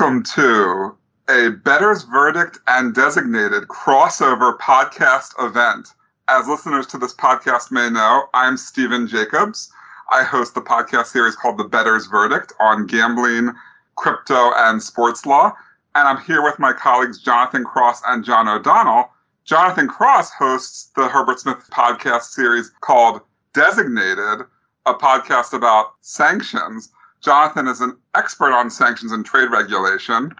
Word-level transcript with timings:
Welcome 0.00 0.22
to 0.22 0.96
a 1.28 1.50
Bettor's 1.50 2.04
Verdict 2.04 2.58
and 2.66 2.94
Designated 2.94 3.68
crossover 3.68 4.56
podcast 4.56 5.34
event. 5.38 5.88
As 6.26 6.48
listeners 6.48 6.86
to 6.86 6.96
this 6.96 7.12
podcast 7.12 7.70
may 7.70 7.90
know, 7.90 8.24
I'm 8.32 8.56
Stephen 8.56 9.06
Jacobs. 9.06 9.70
I 10.10 10.22
host 10.22 10.54
the 10.54 10.62
podcast 10.62 11.08
series 11.08 11.36
called 11.36 11.58
The 11.58 11.64
Bettor's 11.64 12.06
Verdict 12.06 12.54
on 12.60 12.86
gambling, 12.86 13.52
crypto, 13.96 14.52
and 14.56 14.82
sports 14.82 15.26
law. 15.26 15.52
And 15.94 16.08
I'm 16.08 16.22
here 16.22 16.42
with 16.42 16.58
my 16.58 16.72
colleagues 16.72 17.20
Jonathan 17.20 17.64
Cross 17.64 18.00
and 18.06 18.24
John 18.24 18.48
O'Donnell. 18.48 19.10
Jonathan 19.44 19.86
Cross 19.86 20.30
hosts 20.30 20.90
the 20.96 21.08
Herbert 21.08 21.40
Smith 21.40 21.68
podcast 21.70 22.22
series 22.22 22.70
called 22.80 23.20
Designated, 23.52 24.46
a 24.86 24.94
podcast 24.94 25.52
about 25.52 25.92
sanctions. 26.00 26.88
Jonathan 27.20 27.68
is 27.68 27.80
an 27.80 27.96
expert 28.14 28.52
on 28.52 28.70
sanctions 28.70 29.12
and 29.12 29.24
trade 29.24 29.50
regulation. 29.50 30.34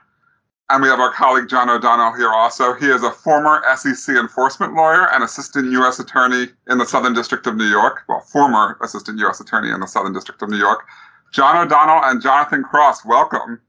And 0.70 0.82
we 0.82 0.88
have 0.88 1.00
our 1.00 1.12
colleague 1.12 1.48
John 1.48 1.68
O'Donnell 1.68 2.14
here 2.14 2.30
also. 2.30 2.74
He 2.74 2.86
is 2.86 3.02
a 3.02 3.10
former 3.10 3.60
SEC 3.74 4.16
enforcement 4.16 4.74
lawyer 4.74 5.12
and 5.12 5.24
assistant 5.24 5.72
U.S. 5.72 5.98
attorney 5.98 6.46
in 6.68 6.78
the 6.78 6.86
Southern 6.86 7.12
District 7.12 7.44
of 7.48 7.56
New 7.56 7.66
York. 7.66 8.02
Well, 8.08 8.20
former 8.20 8.78
assistant 8.80 9.18
U.S. 9.18 9.40
attorney 9.40 9.70
in 9.70 9.80
the 9.80 9.88
Southern 9.88 10.12
District 10.12 10.40
of 10.42 10.48
New 10.48 10.58
York. 10.58 10.86
John 11.32 11.56
O'Donnell 11.56 12.04
and 12.04 12.22
Jonathan 12.22 12.62
Cross, 12.62 13.04
welcome. 13.04 13.60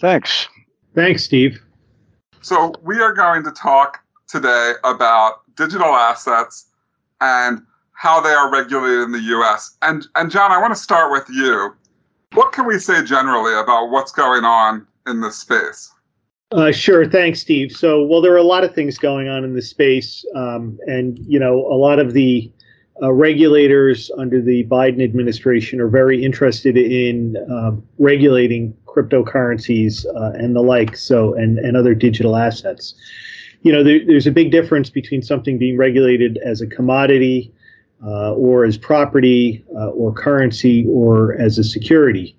Thanks. 0.00 0.46
Thanks, 0.94 1.24
Steve. 1.24 1.60
So, 2.42 2.74
we 2.82 3.00
are 3.00 3.14
going 3.14 3.42
to 3.44 3.50
talk 3.50 4.00
today 4.28 4.74
about 4.84 5.40
digital 5.56 5.94
assets 5.94 6.66
and 7.22 7.62
how 7.92 8.20
they 8.20 8.30
are 8.30 8.52
regulated 8.52 9.00
in 9.00 9.12
the 9.12 9.20
U.S. 9.20 9.76
And, 9.80 10.06
and 10.14 10.30
John, 10.30 10.52
I 10.52 10.60
want 10.60 10.74
to 10.74 10.80
start 10.80 11.10
with 11.10 11.24
you. 11.30 11.74
What 12.34 12.52
can 12.52 12.66
we 12.66 12.78
say 12.78 13.04
generally 13.04 13.54
about 13.54 13.90
what's 13.90 14.10
going 14.10 14.44
on 14.44 14.86
in 15.06 15.20
this 15.20 15.36
space? 15.36 15.92
Uh, 16.50 16.72
sure. 16.72 17.08
Thanks, 17.08 17.40
Steve. 17.40 17.72
So, 17.72 18.04
well, 18.04 18.20
there 18.20 18.32
are 18.32 18.38
a 18.38 18.42
lot 18.42 18.64
of 18.64 18.74
things 18.74 18.98
going 18.98 19.28
on 19.28 19.44
in 19.44 19.54
the 19.54 19.62
space, 19.62 20.24
um, 20.34 20.78
and 20.86 21.18
you 21.20 21.38
know, 21.38 21.54
a 21.54 21.78
lot 21.78 21.98
of 21.98 22.12
the 22.12 22.50
uh, 23.02 23.12
regulators 23.12 24.10
under 24.18 24.40
the 24.42 24.64
Biden 24.64 25.02
administration 25.02 25.80
are 25.80 25.88
very 25.88 26.24
interested 26.24 26.76
in 26.76 27.36
um, 27.50 27.82
regulating 27.98 28.76
cryptocurrencies 28.86 30.04
uh, 30.06 30.32
and 30.34 30.54
the 30.54 30.60
like, 30.60 30.96
so 30.96 31.34
and 31.34 31.58
and 31.58 31.76
other 31.76 31.94
digital 31.94 32.36
assets. 32.36 32.94
You 33.62 33.72
know, 33.72 33.84
there, 33.84 34.00
there's 34.04 34.26
a 34.26 34.32
big 34.32 34.50
difference 34.50 34.90
between 34.90 35.22
something 35.22 35.56
being 35.56 35.76
regulated 35.76 36.38
as 36.44 36.60
a 36.60 36.66
commodity, 36.66 37.52
uh, 37.52 37.53
or 38.04 38.64
as 38.64 38.76
property, 38.76 39.64
uh, 39.76 39.88
or 39.88 40.12
currency, 40.12 40.86
or 40.88 41.34
as 41.34 41.58
a 41.58 41.64
security. 41.64 42.36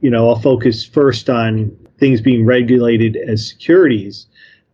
You 0.00 0.10
know, 0.10 0.28
I'll 0.28 0.40
focus 0.40 0.84
first 0.84 1.30
on 1.30 1.76
things 1.98 2.20
being 2.20 2.44
regulated 2.44 3.16
as 3.16 3.48
securities. 3.48 4.26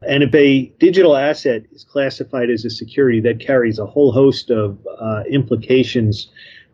And 0.07 0.23
if 0.23 0.35
a 0.35 0.67
digital 0.79 1.17
asset 1.17 1.65
is 1.73 1.85
classified 1.85 2.49
as 2.51 2.65
a 2.65 2.71
security, 2.71 3.21
that 3.21 3.39
carries 3.39 3.79
a 3.79 3.87
whole 3.87 4.13
host 4.13 4.51
of 4.51 4.79
uh, 4.99 5.25
implications 5.31 6.29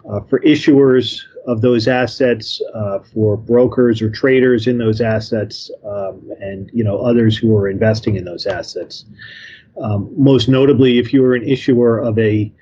uh, 0.08 0.20
for 0.20 0.40
issuers 0.40 1.20
of 1.46 1.60
those 1.60 1.88
assets, 1.88 2.60
uh, 2.74 3.00
for 3.00 3.36
brokers 3.36 4.00
or 4.02 4.10
traders 4.10 4.66
in 4.66 4.78
those 4.78 5.00
assets, 5.00 5.70
um, 5.84 6.30
and 6.40 6.70
you 6.72 6.82
know 6.82 6.98
others 6.98 7.36
who 7.36 7.56
are 7.56 7.68
investing 7.68 8.16
in 8.16 8.24
those 8.24 8.46
assets. 8.46 9.04
Um, 9.80 10.12
most 10.16 10.48
notably, 10.48 10.98
if 10.98 11.12
you 11.12 11.24
are 11.24 11.34
an 11.34 11.46
issuer 11.46 11.98
of 11.98 12.18
a 12.18 12.52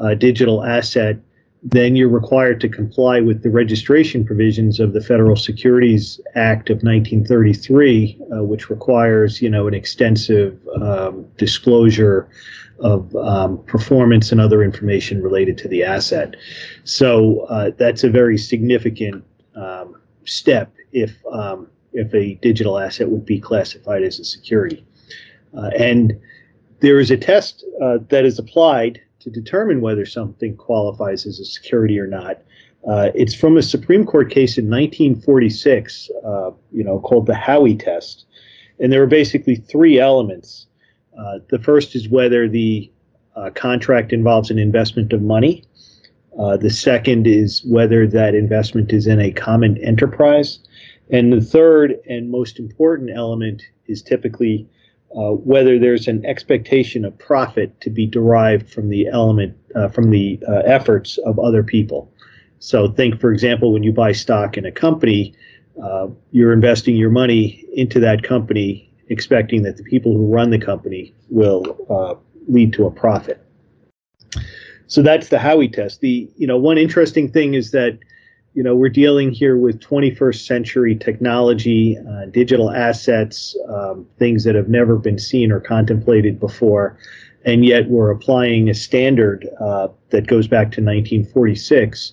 uh, 0.00 0.14
digital 0.14 0.64
asset, 0.64 1.18
then 1.62 1.96
you're 1.96 2.10
required 2.10 2.60
to 2.60 2.68
comply 2.68 3.20
with 3.20 3.42
the 3.42 3.50
registration 3.50 4.24
provisions 4.24 4.80
of 4.80 4.92
the 4.92 5.00
Federal 5.00 5.34
Securities 5.34 6.20
Act 6.34 6.68
of 6.68 6.82
1933, 6.82 8.20
uh, 8.20 8.44
which 8.44 8.68
requires, 8.68 9.40
you 9.40 9.48
know, 9.48 9.66
an 9.66 9.72
extensive 9.72 10.58
um, 10.82 11.26
disclosure 11.38 12.28
of 12.80 13.14
um, 13.16 13.62
performance 13.64 14.30
and 14.30 14.42
other 14.42 14.62
information 14.62 15.22
related 15.22 15.56
to 15.56 15.68
the 15.68 15.82
asset. 15.82 16.34
So 16.84 17.40
uh, 17.48 17.70
that's 17.78 18.04
a 18.04 18.10
very 18.10 18.36
significant 18.36 19.24
um, 19.54 19.96
step 20.24 20.74
if 20.92 21.16
um, 21.32 21.68
if 21.94 22.12
a 22.12 22.34
digital 22.42 22.78
asset 22.78 23.08
would 23.08 23.24
be 23.24 23.40
classified 23.40 24.02
as 24.02 24.18
a 24.18 24.24
security. 24.24 24.84
Uh, 25.56 25.70
and 25.78 26.12
there 26.80 26.98
is 26.98 27.10
a 27.10 27.16
test 27.16 27.64
uh, 27.80 27.98
that 28.08 28.24
is 28.24 28.38
applied 28.38 29.00
to 29.24 29.30
determine 29.30 29.80
whether 29.80 30.04
something 30.04 30.54
qualifies 30.54 31.26
as 31.26 31.40
a 31.40 31.44
security 31.46 31.98
or 31.98 32.06
not. 32.06 32.42
Uh, 32.86 33.10
it's 33.14 33.34
from 33.34 33.56
a 33.56 33.62
Supreme 33.62 34.04
Court 34.04 34.30
case 34.30 34.58
in 34.58 34.66
1946, 34.66 36.10
uh, 36.24 36.50
you 36.70 36.84
know, 36.84 37.00
called 37.00 37.26
the 37.26 37.32
Howey 37.32 37.82
test, 37.82 38.26
and 38.78 38.92
there 38.92 39.02
are 39.02 39.06
basically 39.06 39.56
three 39.56 39.98
elements. 39.98 40.66
Uh, 41.18 41.38
the 41.48 41.58
first 41.58 41.96
is 41.96 42.08
whether 42.10 42.46
the 42.46 42.90
uh, 43.34 43.48
contract 43.54 44.12
involves 44.12 44.50
an 44.50 44.58
investment 44.58 45.14
of 45.14 45.22
money. 45.22 45.64
Uh, 46.38 46.58
the 46.58 46.68
second 46.68 47.26
is 47.26 47.64
whether 47.64 48.06
that 48.06 48.34
investment 48.34 48.92
is 48.92 49.06
in 49.06 49.20
a 49.20 49.32
common 49.32 49.78
enterprise, 49.78 50.58
and 51.10 51.32
the 51.32 51.40
third 51.40 51.94
and 52.06 52.30
most 52.30 52.58
important 52.58 53.08
element 53.14 53.62
is 53.86 54.02
typically 54.02 54.68
uh, 55.16 55.30
whether 55.30 55.78
there's 55.78 56.08
an 56.08 56.24
expectation 56.26 57.04
of 57.04 57.16
profit 57.18 57.80
to 57.80 57.90
be 57.90 58.06
derived 58.06 58.68
from 58.68 58.88
the 58.88 59.06
element 59.06 59.56
uh, 59.74 59.88
from 59.88 60.10
the 60.10 60.40
uh, 60.48 60.62
efforts 60.64 61.18
of 61.18 61.38
other 61.38 61.62
people. 61.62 62.12
So 62.58 62.88
think, 62.88 63.20
for 63.20 63.32
example, 63.32 63.72
when 63.72 63.82
you 63.82 63.92
buy 63.92 64.12
stock 64.12 64.56
in 64.56 64.64
a 64.64 64.72
company, 64.72 65.34
uh, 65.82 66.08
you're 66.32 66.52
investing 66.52 66.96
your 66.96 67.10
money 67.10 67.64
into 67.74 68.00
that 68.00 68.22
company, 68.22 68.90
expecting 69.08 69.62
that 69.62 69.76
the 69.76 69.84
people 69.84 70.12
who 70.12 70.26
run 70.26 70.50
the 70.50 70.58
company 70.58 71.14
will 71.28 71.76
uh, 71.90 72.14
lead 72.48 72.72
to 72.74 72.86
a 72.86 72.90
profit. 72.90 73.44
So 74.86 75.02
that's 75.02 75.28
the 75.28 75.36
Howey 75.36 75.72
test. 75.72 76.00
The 76.00 76.28
you 76.36 76.46
know 76.46 76.56
one 76.56 76.78
interesting 76.78 77.30
thing 77.30 77.54
is 77.54 77.70
that 77.70 77.98
you 78.54 78.62
know, 78.62 78.76
we're 78.76 78.88
dealing 78.88 79.32
here 79.32 79.56
with 79.56 79.80
21st 79.80 80.46
century 80.46 80.94
technology, 80.94 81.98
uh, 81.98 82.26
digital 82.26 82.70
assets, 82.70 83.56
um, 83.68 84.06
things 84.18 84.44
that 84.44 84.54
have 84.54 84.68
never 84.68 84.96
been 84.96 85.18
seen 85.18 85.50
or 85.50 85.58
contemplated 85.58 86.38
before, 86.38 86.96
and 87.44 87.64
yet 87.64 87.88
we're 87.88 88.10
applying 88.10 88.70
a 88.70 88.74
standard 88.74 89.48
uh, 89.60 89.88
that 90.10 90.28
goes 90.28 90.46
back 90.46 90.66
to 90.66 90.80
1946, 90.80 92.12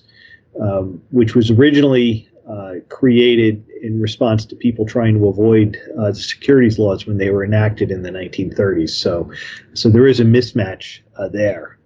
um, 0.60 1.00
which 1.12 1.36
was 1.36 1.50
originally 1.50 2.28
uh, 2.50 2.74
created 2.88 3.64
in 3.80 4.00
response 4.00 4.44
to 4.44 4.56
people 4.56 4.84
trying 4.84 5.14
to 5.14 5.28
avoid 5.28 5.80
uh, 5.96 6.08
the 6.08 6.14
securities 6.14 6.76
laws 6.76 7.06
when 7.06 7.18
they 7.18 7.30
were 7.30 7.44
enacted 7.44 7.92
in 7.92 8.02
the 8.02 8.10
1930s. 8.10 8.90
So, 8.90 9.30
so 9.74 9.88
there 9.88 10.08
is 10.08 10.18
a 10.18 10.24
mismatch 10.24 11.00
uh, 11.16 11.28
there. 11.28 11.78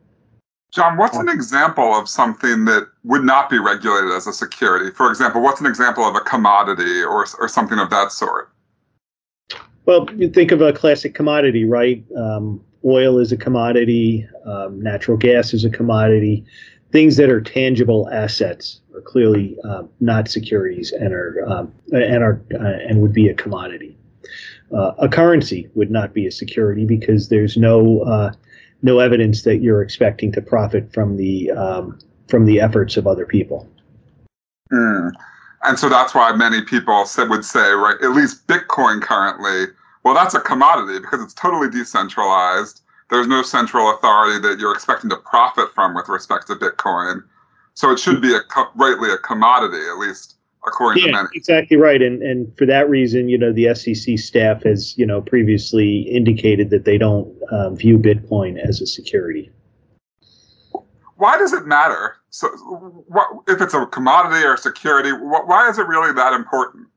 John, 0.72 0.96
what's 0.96 1.16
an 1.16 1.28
example 1.28 1.94
of 1.94 2.08
something 2.08 2.64
that 2.66 2.88
would 3.04 3.24
not 3.24 3.48
be 3.48 3.58
regulated 3.58 4.10
as 4.10 4.26
a 4.26 4.32
security? 4.32 4.90
For 4.90 5.08
example, 5.08 5.40
what's 5.40 5.60
an 5.60 5.66
example 5.66 6.04
of 6.04 6.14
a 6.16 6.20
commodity 6.20 7.02
or, 7.02 7.26
or 7.40 7.48
something 7.48 7.78
of 7.78 7.88
that 7.90 8.12
sort? 8.12 8.50
Well, 9.86 10.06
you 10.16 10.28
think 10.28 10.50
of 10.50 10.60
a 10.60 10.72
classic 10.72 11.14
commodity, 11.14 11.64
right? 11.64 12.04
Um, 12.16 12.62
oil 12.84 13.18
is 13.18 13.32
a 13.32 13.36
commodity, 13.36 14.26
um, 14.44 14.82
natural 14.82 15.16
gas 15.16 15.54
is 15.54 15.64
a 15.64 15.70
commodity. 15.70 16.44
Things 16.90 17.16
that 17.16 17.30
are 17.30 17.40
tangible 17.40 18.08
assets 18.12 18.80
are 18.94 19.00
clearly 19.00 19.56
uh, 19.64 19.84
not 20.00 20.28
securities 20.28 20.92
and 20.92 21.12
are 21.12 21.44
um, 21.48 21.72
and 21.92 22.22
are 22.22 22.40
uh, 22.54 22.88
and 22.88 23.00
would 23.00 23.12
be 23.12 23.28
a 23.28 23.34
commodity. 23.34 23.96
Uh, 24.76 24.92
a 24.98 25.08
currency 25.08 25.68
would 25.74 25.90
not 25.90 26.12
be 26.12 26.26
a 26.26 26.32
security 26.32 26.84
because 26.84 27.28
there's 27.28 27.56
no 27.56 28.00
uh, 28.00 28.32
no 28.82 28.98
evidence 28.98 29.42
that 29.42 29.58
you're 29.58 29.82
expecting 29.82 30.32
to 30.32 30.42
profit 30.42 30.92
from 30.92 31.16
the 31.16 31.50
um, 31.52 31.98
from 32.28 32.44
the 32.44 32.60
efforts 32.60 32.96
of 32.96 33.06
other 33.06 33.26
people. 33.26 33.68
Mm. 34.72 35.12
And 35.62 35.78
so 35.78 35.88
that's 35.88 36.14
why 36.14 36.32
many 36.32 36.62
people 36.62 37.04
said, 37.06 37.28
would 37.28 37.44
say, 37.44 37.70
right, 37.72 37.96
at 38.02 38.12
least 38.12 38.46
Bitcoin 38.46 39.00
currently, 39.02 39.72
well, 40.04 40.14
that's 40.14 40.34
a 40.34 40.40
commodity 40.40 41.00
because 41.00 41.20
it's 41.20 41.34
totally 41.34 41.68
decentralized. 41.68 42.82
There's 43.10 43.26
no 43.26 43.42
central 43.42 43.92
authority 43.92 44.40
that 44.46 44.58
you're 44.58 44.72
expecting 44.72 45.10
to 45.10 45.16
profit 45.16 45.72
from 45.74 45.94
with 45.94 46.08
respect 46.08 46.46
to 46.48 46.54
Bitcoin. 46.54 47.22
So 47.74 47.90
it 47.90 47.98
should 47.98 48.22
be 48.22 48.34
a 48.34 48.40
rightly 48.74 49.10
a 49.10 49.18
commodity, 49.18 49.82
at 49.88 49.98
least 49.98 50.35
according 50.66 51.04
yeah, 51.04 51.10
to 51.10 51.16
many. 51.16 51.28
Exactly 51.34 51.76
right. 51.76 52.02
And 52.02 52.22
and 52.22 52.56
for 52.56 52.66
that 52.66 52.88
reason, 52.88 53.28
you 53.28 53.38
know, 53.38 53.52
the 53.52 53.74
SEC 53.74 54.18
staff 54.18 54.62
has, 54.64 54.96
you 54.98 55.06
know, 55.06 55.20
previously 55.20 56.00
indicated 56.00 56.70
that 56.70 56.84
they 56.84 56.98
don't 56.98 57.32
um, 57.52 57.76
view 57.76 57.98
Bitcoin 57.98 58.58
as 58.58 58.80
a 58.80 58.86
security. 58.86 59.50
Why 61.16 61.38
does 61.38 61.52
it 61.52 61.66
matter? 61.66 62.16
So, 62.30 62.48
what, 63.08 63.28
if 63.48 63.62
it's 63.62 63.72
a 63.72 63.86
commodity 63.86 64.44
or 64.44 64.54
a 64.54 64.58
security, 64.58 65.10
why 65.12 65.68
is 65.70 65.78
it 65.78 65.86
really 65.86 66.12
that 66.12 66.34
important? 66.34 66.88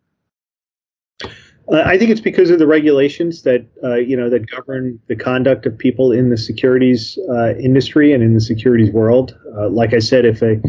Uh, 1.72 1.84
I 1.86 1.98
think 1.98 2.10
it's 2.10 2.20
because 2.20 2.50
of 2.50 2.60
the 2.60 2.68
regulations 2.68 3.44
that 3.44 3.66
uh, 3.84 3.96
you 3.96 4.18
know 4.18 4.30
that 4.30 4.50
govern 4.50 5.00
the 5.08 5.16
conduct 5.16 5.66
of 5.66 5.78
people 5.78 6.12
in 6.12 6.30
the 6.30 6.38
securities 6.38 7.18
uh, 7.30 7.56
industry 7.56 8.12
and 8.12 8.24
in 8.24 8.34
the 8.34 8.42
securities 8.42 8.92
world. 8.92 9.38
Uh, 9.56 9.70
like 9.70 9.94
I 9.94 10.00
said, 10.00 10.26
if 10.26 10.42
a 10.42 10.60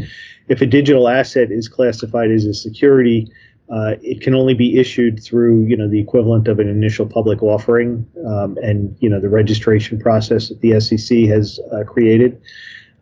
if 0.50 0.60
a 0.60 0.66
digital 0.66 1.08
asset 1.08 1.52
is 1.52 1.68
classified 1.68 2.30
as 2.30 2.44
a 2.44 2.52
security, 2.52 3.30
uh, 3.72 3.94
it 4.02 4.20
can 4.20 4.34
only 4.34 4.52
be 4.52 4.78
issued 4.78 5.22
through 5.22 5.64
you 5.64 5.76
know 5.76 5.88
the 5.88 6.00
equivalent 6.00 6.48
of 6.48 6.58
an 6.58 6.68
initial 6.68 7.06
public 7.06 7.40
offering 7.40 8.04
um, 8.26 8.58
and 8.60 8.96
you 9.00 9.08
know 9.08 9.20
the 9.20 9.28
registration 9.28 9.98
process 9.98 10.48
that 10.48 10.60
the 10.60 10.78
SEC 10.80 11.18
has 11.20 11.60
uh, 11.72 11.84
created. 11.84 12.42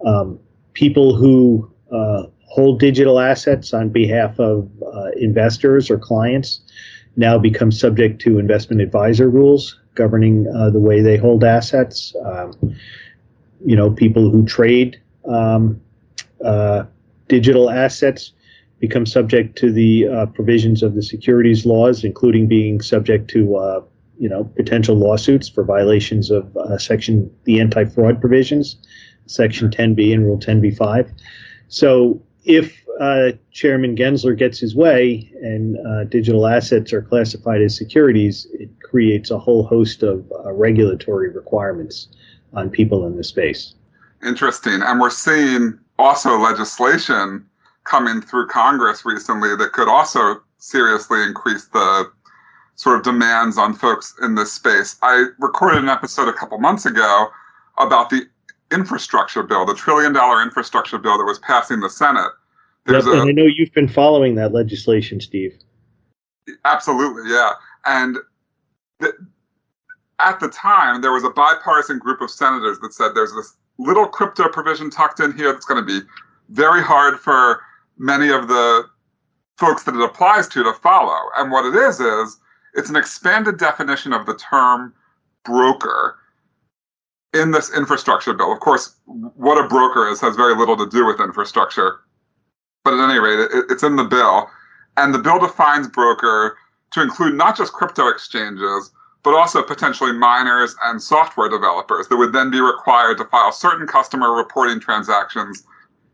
Um, 0.07 0.39
people 0.75 1.17
who 1.17 1.73
uh, 1.91 2.25
hold 2.45 2.81
digital 2.81 3.19
assets 3.19 3.73
on 3.73 3.89
behalf 3.89 4.39
of 4.39 4.71
uh, 4.83 5.11
investors 5.17 5.91
or 5.91 5.99
clients 5.99 6.61
now 7.17 7.39
become 7.39 7.73
subject 7.73 8.21
to 8.21 8.39
investment 8.39 8.83
advisor 8.83 9.31
rules 9.31 9.81
governing 9.95 10.47
uh, 10.55 10.71
the 10.71 10.79
way 10.79 11.01
they 11.01 11.17
hold 11.17 11.43
assets. 11.45 12.15
Um, 12.25 12.77
you 13.65 13.75
know, 13.75 13.91
people 13.91 14.31
who 14.31 14.45
trade 14.45 15.01
um, 15.25 15.81
uh, 16.45 16.85
digital 17.29 17.71
assets 17.71 18.33
become 18.81 19.07
subject 19.07 19.57
to 19.59 19.73
the 19.73 20.07
uh, 20.09 20.27
provisions 20.27 20.83
of 20.83 20.95
the 20.95 21.03
securities 21.03 21.67
laws, 21.67 22.05
including 22.05 22.47
being 22.47 22.81
subject 22.81 23.29
to 23.31 23.57
uh, 23.57 23.81
you 24.19 24.29
know 24.29 24.45
potential 24.57 24.97
lawsuits 24.97 25.49
for 25.49 25.65
violations 25.65 26.31
of 26.31 26.57
uh, 26.57 26.79
section 26.79 27.31
the 27.45 27.61
anti-fraud 27.61 28.21
provisions, 28.21 28.77
section 29.27 29.69
10b 29.71 30.13
and 30.13 30.25
rule 30.25 30.39
10b5. 30.39 31.11
So 31.69 32.23
if 32.45 32.85
uh, 33.01 33.33
Chairman 33.53 33.95
Gensler 33.95 34.37
gets 34.37 34.59
his 34.59 34.75
way 34.75 35.31
and 35.43 35.77
uh, 35.87 36.05
digital 36.05 36.47
assets 36.47 36.93
are 36.93 37.03
classified 37.03 37.61
as 37.61 37.77
securities, 37.77 38.47
it 38.55 38.71
creates 38.81 39.31
a 39.31 39.39
whole 39.39 39.65
host 39.65 40.03
of 40.03 40.31
uh, 40.45 40.53
regulatory 40.53 41.31
requirements 41.31 42.09
on 42.55 42.71
people 42.71 43.07
in 43.07 43.17
the 43.17 43.25
space. 43.25 43.75
Interesting, 44.25 44.81
and 44.83 44.99
we're 44.99 45.11
seeing 45.11 45.79
also 45.99 46.39
legislation 46.39 47.45
coming 47.85 48.21
through 48.21 48.47
Congress 48.47 49.05
recently 49.05 49.57
that 49.57 49.73
could 49.73 49.89
also 49.89 50.43
seriously 50.59 51.23
increase 51.23 51.67
the 51.67 52.11
sort 52.77 52.97
of 52.97 53.03
demands 53.03 53.59
on 53.59 53.75
folks 53.75 54.15
in 54.23 54.35
this 54.35 54.53
space. 54.53 54.97
I 55.03 55.27
recorded 55.39 55.83
an 55.83 55.89
episode 55.89 56.29
a 56.29 56.33
couple 56.33 56.59
months 56.59 56.87
ago 56.87 57.29
about 57.79 58.11
the 58.11 58.23
infrastructure 58.71 59.43
bill, 59.43 59.65
the 59.65 59.75
trillion 59.75 60.13
dollar 60.13 60.43
infrastructure 60.43 60.99
bill 60.99 61.19
that 61.19 61.25
was 61.25 61.39
passing 61.41 61.81
the 61.81 61.91
Senate. 61.91 62.31
There's 62.87 63.07
yep, 63.07 63.15
a, 63.15 63.19
I 63.19 63.33
know 63.33 63.45
you've 63.45 63.73
been 63.73 63.89
following 63.89 64.35
that 64.37 64.53
legislation, 64.53 65.21
Steve. 65.21 65.59
Absolutely, 66.65 67.31
yeah. 67.31 67.53
And 67.85 68.19
th- 69.01 69.15
at 70.21 70.41
the 70.41 70.49
time, 70.49 71.03
there 71.03 71.13
was 71.13 71.25
a 71.25 71.31
bipartisan 71.31 71.99
group 71.99 72.21
of 72.21 72.31
senators 72.31 72.79
that 72.81 72.93
said 72.93 73.11
there's 73.15 73.33
this 73.35 73.57
little 73.79 74.07
crypto 74.07 74.49
provision 74.49 74.91
tucked 74.91 75.21
in 75.21 75.33
here 75.33 75.53
that's 75.53 75.67
going 75.67 75.85
to 75.85 76.01
be 76.01 76.07
very 76.51 76.83
hard 76.83 77.19
for 77.19 77.61
many 77.99 78.31
of 78.31 78.49
the 78.49 78.85
folks 79.57 79.85
that 79.85 79.95
it 79.95 80.01
applies 80.01 80.49
to 80.49 80.63
to 80.63 80.73
follow. 80.73 81.19
And 81.37 81.51
what 81.51 81.65
it 81.65 81.75
is 81.75 82.01
is 82.01 82.39
it's 82.75 82.91
an 82.91 82.97
expanded 82.97 83.59
definition 83.59 84.13
of 84.13 84.27
the 84.27 84.35
term 84.37 84.95
broker 85.45 86.17
in 87.35 87.51
this 87.51 87.75
infrastructure 87.75 88.33
bill. 88.33 88.53
Of 88.53 88.61
course, 88.61 88.97
what 89.07 89.63
a 89.63 89.69
broker 89.69 90.09
is 90.09 90.21
has 90.21 90.37
very 90.37 90.55
little 90.55 90.77
to 90.77 90.89
do 90.89 91.07
with 91.07 91.21
infrastructure. 91.21 92.01
But 92.85 92.95
at 92.95 93.11
any 93.11 93.19
rate, 93.19 93.41
it, 93.41 93.51
it's 93.69 93.83
in 93.83 93.97
the 93.97 94.05
bill. 94.05 94.49
And 94.97 95.15
the 95.15 95.19
bill 95.19 95.39
defines 95.39 95.89
broker 95.89 96.57
to 96.93 97.03
include 97.03 97.35
not 97.35 97.57
just 97.57 97.73
crypto 97.73 98.09
exchanges, 98.09 98.91
but 99.29 99.37
also 99.37 99.63
potentially 99.63 100.11
miners 100.11 100.75
and 100.85 101.03
software 101.03 101.51
developers 101.51 102.09
that 102.09 102.17
would 102.17 102.33
then 102.33 102.51
be 102.51 102.63
required 102.63 103.19
to 103.19 103.27
file 103.27 103.53
certain 103.53 103.87
customer 103.87 104.33
reporting 104.33 104.81
transactions 104.81 105.65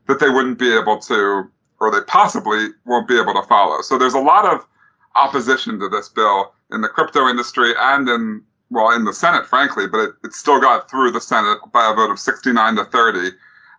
that 0.09 0.19
they 0.19 0.29
wouldn't 0.29 0.59
be 0.59 0.77
able 0.77 0.99
to 0.99 1.49
or 1.79 1.93
they 1.93 2.01
possibly 2.09 2.71
won't 2.87 3.07
be 3.07 3.17
able 3.17 3.33
to 3.33 3.43
follow. 3.45 3.83
So 3.83 3.97
there's 3.97 4.15
a 4.15 4.19
lot 4.19 4.53
of 4.53 4.67
opposition 5.15 5.79
to 5.79 5.89
this 5.89 6.09
bill 6.09 6.55
in 6.73 6.81
the 6.81 6.89
crypto 6.89 7.29
industry 7.29 7.73
and 7.79 8.09
in 8.09 8.43
well 8.71 8.91
in 8.91 9.05
the 9.05 9.13
Senate, 9.13 9.47
frankly, 9.47 9.87
but 9.87 10.01
it, 10.01 10.11
it 10.25 10.33
still 10.33 10.61
got 10.61 10.91
through 10.91 11.13
the 11.13 11.21
Senate 11.21 11.59
by 11.73 11.89
a 11.89 11.95
vote 11.95 12.11
of 12.11 12.19
69 12.19 12.75
to 12.75 12.85
30. 12.85 13.31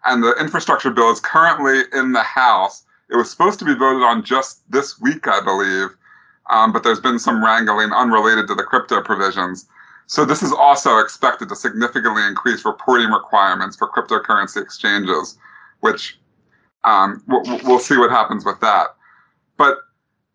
And 0.06 0.24
the 0.24 0.34
infrastructure 0.40 0.92
bill 0.92 1.12
is 1.12 1.20
currently 1.20 1.82
in 1.92 2.14
the 2.14 2.24
House. 2.24 2.86
It 3.10 3.18
was 3.18 3.30
supposed 3.30 3.60
to 3.60 3.66
be 3.66 3.76
voted 3.76 4.02
on 4.02 4.24
just 4.24 4.62
this 4.72 4.98
week, 5.02 5.28
I 5.28 5.42
believe, 5.42 5.90
um, 6.50 6.72
but 6.72 6.84
there's 6.84 7.00
been 7.00 7.20
some 7.20 7.44
wrangling 7.44 7.92
unrelated 7.92 8.48
to 8.48 8.56
the 8.56 8.64
crypto 8.64 9.02
provisions. 9.02 9.68
So 10.08 10.24
this 10.26 10.44
is 10.44 10.52
also 10.52 11.00
expected 11.00 11.50
to 11.50 11.56
significantly 11.56 12.24
increase 12.26 12.64
reporting 12.64 13.10
requirements 13.10 13.76
for 13.76 13.90
cryptocurrency 13.90 14.62
exchanges, 14.62 15.38
which 15.80 16.20
um, 16.84 17.24
we'll, 17.28 17.44
we'll 17.64 17.80
see 17.80 17.98
what 17.98 18.12
happens 18.12 18.46
with 18.46 18.60
that. 18.60 18.96
But 19.58 19.78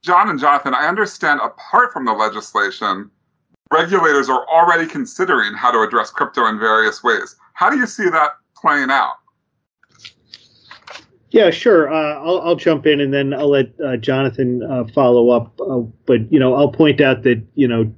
John 0.03 0.29
and 0.29 0.41
Jonathan, 0.41 0.75
I 0.75 0.89
understand 0.89 1.41
apart 1.41 1.93
from 1.93 2.05
the 2.05 2.12
legislation, 2.12 3.11
regulators 3.71 4.29
are 4.29 4.45
already 4.49 4.87
considering 4.87 5.55
how 5.55 5.71
to 5.71 5.81
address 5.81 6.11
crypto 6.11 6.47
in 6.47 6.59
various 6.59 7.05
ways. 7.05 7.37
How 7.53 7.71
do 7.71 7.77
you 7.77 7.87
see 7.87 8.09
that 8.09 8.33
playing 8.57 8.91
out? 8.91 9.15
Yeah, 11.31 11.50
sure. 11.50 11.93
Uh, 11.93 12.15
I'll, 12.15 12.41
I'll, 12.41 12.56
jump 12.56 12.87
in 12.87 13.00
and 13.00 13.15
then 13.15 13.32
I'll 13.32 13.50
let 13.50 13.69
uh, 13.85 13.97
Jonathan 13.97 14.62
uh, 14.65 14.85
follow 14.93 15.31
up. 15.31 15.61
Uh, 15.61 15.81
but 16.05 16.31
you 16.32 16.41
know, 16.41 16.55
I'll 16.55 16.73
point 16.73 17.00
out 17.00 17.23
that 17.23 17.41
you 17.55 17.69
know 17.69 17.93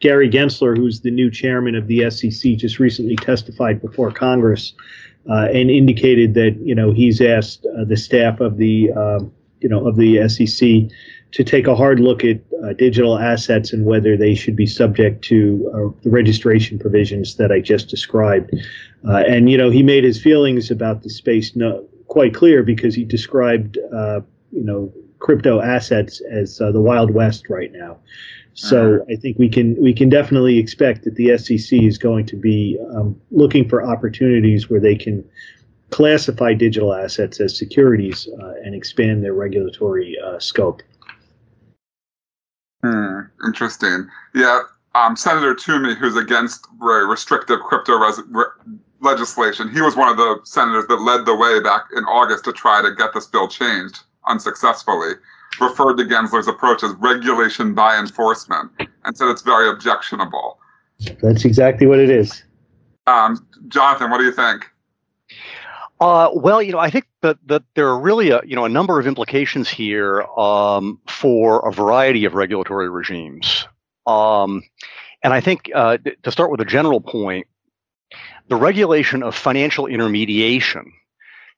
Gary 0.00 0.28
Gensler, 0.28 0.76
who's 0.76 1.00
the 1.00 1.10
new 1.10 1.30
chairman 1.30 1.76
of 1.76 1.86
the 1.86 2.10
SEC, 2.10 2.56
just 2.56 2.80
recently 2.80 3.14
testified 3.16 3.80
before 3.80 4.10
Congress 4.10 4.72
uh, 5.30 5.46
and 5.52 5.70
indicated 5.70 6.34
that 6.34 6.56
you 6.60 6.74
know 6.74 6.92
he's 6.92 7.20
asked 7.20 7.64
uh, 7.66 7.84
the 7.84 7.96
staff 7.96 8.40
of 8.40 8.56
the 8.56 8.90
um, 8.92 9.32
you 9.60 9.68
know 9.68 9.86
of 9.86 9.96
the 9.96 10.28
SEC 10.28 10.90
to 11.30 11.44
take 11.44 11.66
a 11.68 11.76
hard 11.76 12.00
look 12.00 12.24
at 12.24 12.40
digital 12.76 13.18
assets 13.18 13.72
and 13.72 13.86
whether 13.86 14.18
they 14.18 14.34
should 14.34 14.54
be 14.54 14.66
subject 14.66 15.24
to 15.24 15.94
the 16.02 16.10
registration 16.10 16.78
provisions 16.78 17.36
that 17.36 17.50
I 17.50 17.60
just 17.60 17.88
described. 17.88 18.52
And 19.04 19.48
you 19.48 19.56
know 19.56 19.70
he 19.70 19.82
made 19.82 20.04
his 20.04 20.20
feelings 20.20 20.70
about 20.70 21.02
the 21.02 21.08
space 21.08 21.56
no, 21.56 21.86
quite 22.12 22.34
clear 22.34 22.62
because 22.62 22.94
he 22.94 23.04
described 23.04 23.78
uh, 23.94 24.20
you 24.50 24.62
know 24.62 24.92
crypto 25.18 25.62
assets 25.62 26.20
as 26.30 26.58
the 26.58 26.80
Wild 26.80 27.10
West 27.10 27.48
right 27.48 27.72
now. 27.72 27.96
So 28.52 28.96
uh-huh. 28.96 29.14
I 29.14 29.16
think 29.16 29.38
we 29.38 29.48
can 29.48 29.80
we 29.80 29.94
can 29.94 30.10
definitely 30.10 30.58
expect 30.58 31.04
that 31.04 31.14
the 31.14 31.38
SEC 31.38 31.82
is 31.82 31.96
going 31.96 32.26
to 32.26 32.36
be 32.36 32.78
um, 32.94 33.18
looking 33.30 33.66
for 33.66 33.82
opportunities 33.82 34.68
where 34.68 34.78
they 34.78 34.94
can 34.94 35.24
classify 35.88 36.52
digital 36.52 36.92
assets 36.92 37.40
as 37.40 37.56
securities 37.56 38.28
uh, 38.42 38.52
and 38.62 38.74
expand 38.74 39.24
their 39.24 39.32
regulatory 39.32 40.14
uh, 40.22 40.38
scope. 40.38 40.82
Hmm, 42.84 43.20
interesting. 43.46 44.06
Yeah, 44.34 44.60
um, 44.94 45.16
Senator 45.16 45.54
Toomey, 45.54 45.94
who's 45.94 46.16
against 46.16 46.66
very 46.78 47.06
restrictive 47.06 47.60
crypto 47.60 47.96
res- 47.96 48.20
re- 48.28 48.74
legislation, 49.02 49.68
he 49.68 49.80
was 49.80 49.96
one 49.96 50.08
of 50.08 50.16
the 50.16 50.40
senators 50.44 50.86
that 50.88 50.96
led 50.96 51.26
the 51.26 51.36
way 51.36 51.60
back 51.60 51.82
in 51.96 52.04
August 52.04 52.44
to 52.44 52.52
try 52.52 52.80
to 52.80 52.94
get 52.94 53.12
this 53.14 53.26
bill 53.26 53.48
changed 53.48 54.00
unsuccessfully 54.26 55.14
referred 55.60 55.96
to 55.96 56.04
Gensler's 56.04 56.48
approach 56.48 56.82
as 56.82 56.92
regulation 56.94 57.74
by 57.74 57.98
enforcement 57.98 58.70
and 59.04 59.16
said 59.16 59.28
it's 59.28 59.42
very 59.42 59.68
objectionable. 59.68 60.58
That's 61.20 61.44
exactly 61.44 61.86
what 61.86 61.98
it 61.98 62.10
is. 62.10 62.42
Um, 63.06 63.44
Jonathan, 63.68 64.10
what 64.10 64.18
do 64.18 64.24
you 64.24 64.32
think? 64.32 64.70
Uh, 66.00 66.30
well, 66.34 66.62
you 66.62 66.72
know, 66.72 66.78
I 66.78 66.90
think 66.90 67.06
that, 67.20 67.38
that 67.46 67.62
there 67.74 67.86
are 67.88 67.98
really 67.98 68.30
a 68.30 68.40
you 68.44 68.56
know 68.56 68.64
a 68.64 68.68
number 68.68 68.98
of 68.98 69.06
implications 69.06 69.68
here 69.68 70.22
um, 70.36 70.98
for 71.06 71.68
a 71.68 71.72
variety 71.72 72.24
of 72.24 72.34
regulatory 72.34 72.90
regimes, 72.90 73.66
um, 74.06 74.62
and 75.22 75.32
I 75.32 75.40
think 75.40 75.70
uh, 75.72 75.98
to 76.24 76.32
start 76.32 76.50
with 76.50 76.60
a 76.60 76.64
general 76.64 77.00
point, 77.00 77.46
the 78.48 78.56
regulation 78.56 79.22
of 79.22 79.34
financial 79.34 79.86
intermediation 79.86 80.92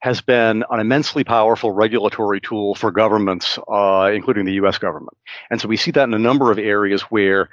has 0.00 0.20
been 0.20 0.64
an 0.70 0.80
immensely 0.80 1.24
powerful 1.24 1.70
regulatory 1.70 2.40
tool 2.40 2.74
for 2.74 2.90
governments, 2.90 3.58
uh, 3.68 4.10
including 4.14 4.44
the 4.44 4.52
U.S. 4.54 4.76
government. 4.76 5.16
And 5.50 5.60
so 5.60 5.66
we 5.66 5.78
see 5.78 5.92
that 5.92 6.04
in 6.04 6.12
a 6.12 6.18
number 6.18 6.50
of 6.52 6.58
areas 6.58 7.02
where 7.02 7.48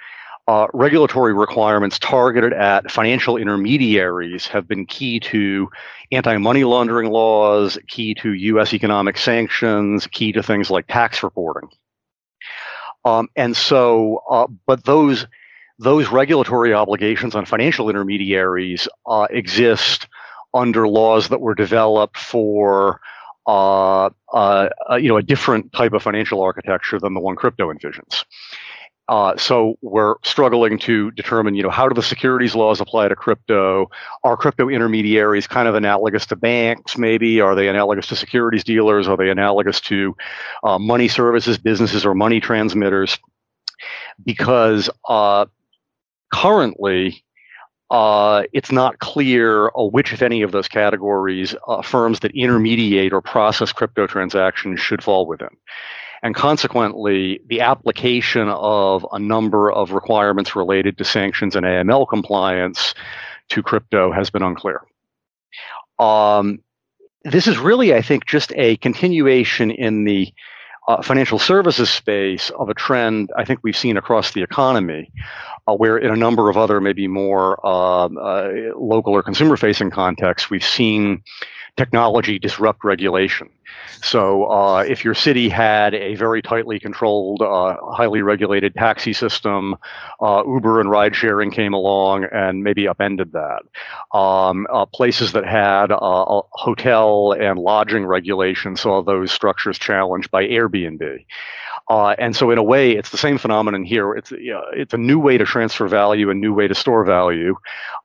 uh, 0.47 0.67
regulatory 0.73 1.33
requirements 1.33 1.97
targeted 2.00 2.51
at 2.51 2.91
financial 2.91 3.38
intermediaries 3.38 4.47
have 4.47 4.67
been 4.67 4.85
key 4.85 5.19
to 5.19 5.69
anti 6.11 6.35
money 6.38 6.65
laundering 6.65 7.09
laws, 7.09 7.77
key 7.88 8.15
to 8.15 8.33
U.S. 8.33 8.73
economic 8.73 9.17
sanctions, 9.17 10.07
key 10.07 10.33
to 10.33 10.43
things 10.43 10.69
like 10.69 10.88
tax 10.88 11.23
reporting. 11.23 11.69
Um, 13.05 13.29
and 13.35 13.55
so, 13.55 14.23
uh, 14.29 14.47
but 14.65 14.83
those 14.83 15.25
those 15.81 16.09
regulatory 16.09 16.73
obligations 16.73 17.33
on 17.33 17.45
financial 17.45 17.89
intermediaries 17.89 18.88
uh, 19.07 19.27
exist 19.31 20.07
under 20.53 20.88
laws 20.88 21.29
that 21.29 21.41
were 21.41 21.55
developed 21.55 22.17
for 22.17 23.01
uh, 23.47 24.09
uh, 24.31 24.69
you 24.97 25.09
know 25.09 25.17
a 25.17 25.23
different 25.23 25.73
type 25.73 25.93
of 25.93 26.03
financial 26.03 26.41
architecture 26.41 27.00
than 27.00 27.15
the 27.15 27.19
one 27.19 27.35
crypto 27.35 27.73
envisions. 27.73 28.25
Uh, 29.07 29.35
so 29.35 29.75
we're 29.81 30.15
struggling 30.23 30.77
to 30.79 31.11
determine, 31.11 31.55
you 31.55 31.63
know, 31.63 31.69
how 31.69 31.89
do 31.89 31.93
the 31.93 32.03
securities 32.03 32.55
laws 32.55 32.79
apply 32.79 33.07
to 33.09 33.15
crypto? 33.15 33.89
Are 34.23 34.38
crypto 34.38 34.69
intermediaries 34.69 35.47
kind 35.47 35.67
of 35.67 35.75
analogous 35.75 36.27
to 36.27 36.38
banks? 36.38 36.97
Maybe 36.97 37.41
are 37.41 37.55
they 37.55 37.67
analogous 37.67 38.07
to 38.07 38.15
securities 38.15 38.63
dealers? 38.63 39.09
Are 39.09 39.17
they 39.17 39.29
analogous 39.29 39.81
to 39.81 40.15
uh, 40.63 40.79
money 40.79 41.09
services 41.09 41.57
businesses 41.57 42.05
or 42.05 42.13
money 42.13 42.39
transmitters? 42.39 43.17
Because 44.23 44.89
uh, 45.09 45.47
currently, 46.31 47.23
uh, 47.91 48.43
it's 48.53 48.71
not 48.71 49.00
clear 49.00 49.67
uh, 49.77 49.83
which, 49.83 50.13
if 50.13 50.21
any, 50.21 50.41
of 50.41 50.51
those 50.51 50.67
categories 50.67 51.55
uh, 51.67 51.81
firms 51.81 52.21
that 52.21 52.31
intermediate 52.31 53.11
or 53.11 53.21
process 53.21 53.73
crypto 53.73 54.07
transactions 54.07 54.79
should 54.79 55.03
fall 55.03 55.25
within. 55.27 55.50
And 56.23 56.33
consequently, 56.35 57.41
the 57.47 57.61
application 57.61 58.47
of 58.47 59.05
a 59.11 59.19
number 59.19 59.71
of 59.71 59.91
requirements 59.91 60.55
related 60.55 60.97
to 61.00 61.03
sanctions 61.03 61.55
and 61.55 61.65
AML 61.65 62.07
compliance 62.07 62.93
to 63.50 63.61
crypto 63.61 64.11
has 64.11 64.29
been 64.29 64.43
unclear. 64.43 64.81
Um, 66.00 66.59
this 67.23 67.47
is 67.47 67.57
really, 67.57 67.93
I 67.93 68.01
think, 68.01 68.25
just 68.25 68.53
a 68.55 68.77
continuation 68.77 69.71
in 69.71 70.05
the 70.05 70.31
uh, 70.88 71.01
financial 71.01 71.39
services 71.39 71.89
space 71.89 72.50
of 72.51 72.69
a 72.69 72.73
trend 72.73 73.31
I 73.38 73.45
think 73.45 73.59
we've 73.63 73.77
seen 73.77 73.97
across 73.97 74.31
the 74.31 74.41
economy, 74.41 75.11
uh, 75.67 75.75
where 75.75 75.97
in 75.97 76.11
a 76.11 76.15
number 76.15 76.50
of 76.50 76.57
other, 76.57 76.81
maybe 76.81 77.07
more 77.07 77.65
um, 77.65 78.17
uh, 78.17 78.50
local 78.75 79.13
or 79.13 79.23
consumer 79.23 79.57
facing 79.57 79.91
contexts, 79.91 80.50
we've 80.50 80.65
seen 80.65 81.23
technology 81.77 82.37
disrupt 82.39 82.83
regulation. 82.83 83.49
So, 84.01 84.45
uh, 84.51 84.83
if 84.87 85.05
your 85.05 85.13
city 85.13 85.47
had 85.47 85.93
a 85.93 86.15
very 86.15 86.41
tightly 86.41 86.79
controlled, 86.79 87.41
uh, 87.41 87.77
highly 87.91 88.21
regulated 88.21 88.73
taxi 88.75 89.13
system, 89.13 89.75
uh, 90.19 90.43
Uber 90.45 90.81
and 90.81 90.89
ride 90.89 91.15
sharing 91.15 91.51
came 91.51 91.73
along 91.73 92.25
and 92.31 92.63
maybe 92.63 92.87
upended 92.87 93.31
that. 93.33 93.61
Um, 94.17 94.67
uh, 94.73 94.85
places 94.87 95.31
that 95.33 95.45
had 95.45 95.91
uh, 95.91 96.41
hotel 96.51 97.33
and 97.39 97.59
lodging 97.59 98.05
regulation 98.05 98.75
saw 98.75 99.01
those 99.01 99.31
structures 99.31 99.77
challenged 99.77 100.31
by 100.31 100.45
Airbnb. 100.45 101.25
Uh, 101.91 102.15
and 102.17 102.33
so, 102.33 102.50
in 102.51 102.57
a 102.57 102.63
way, 102.63 102.93
it's 102.93 103.10
the 103.10 103.17
same 103.17 103.38
phenomenon 103.38 103.83
here. 103.83 104.13
It's 104.13 104.31
it's 104.31 104.93
a 104.93 104.98
new 104.98 105.19
way 105.19 105.38
to 105.38 105.43
transfer 105.43 105.89
value, 105.89 106.29
a 106.29 106.33
new 106.33 106.53
way 106.53 106.69
to 106.69 106.74
store 106.74 107.03
value. 107.03 107.53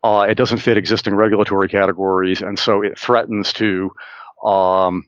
Uh, 0.02 0.26
it 0.28 0.35
doesn't 0.35 0.59
fit 0.59 0.76
existing 0.76 1.14
regulatory 1.14 1.69
categories, 1.69 2.43
and 2.43 2.59
so 2.59 2.83
it 2.83 2.99
threatens 2.99 3.52
to 3.52 3.93
um, 4.45 5.07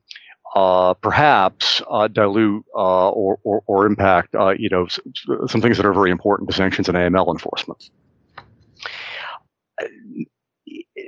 uh, 0.55 0.95
perhaps 0.95 1.83
uh, 1.91 2.07
dilute 2.07 2.65
uh, 2.73 3.11
or, 3.11 3.41
or, 3.43 3.65
or, 3.67 3.85
impact, 3.85 4.37
uh, 4.37 4.51
you 4.51 4.69
know, 4.69 4.87
some 5.49 5.61
things 5.61 5.77
that 5.77 5.85
are 5.85 5.93
very 5.93 6.13
important 6.13 6.49
to 6.49 6.55
sanctions 6.55 6.89
and 6.89 6.97
AML 6.97 7.35
enforcement. 7.35 7.91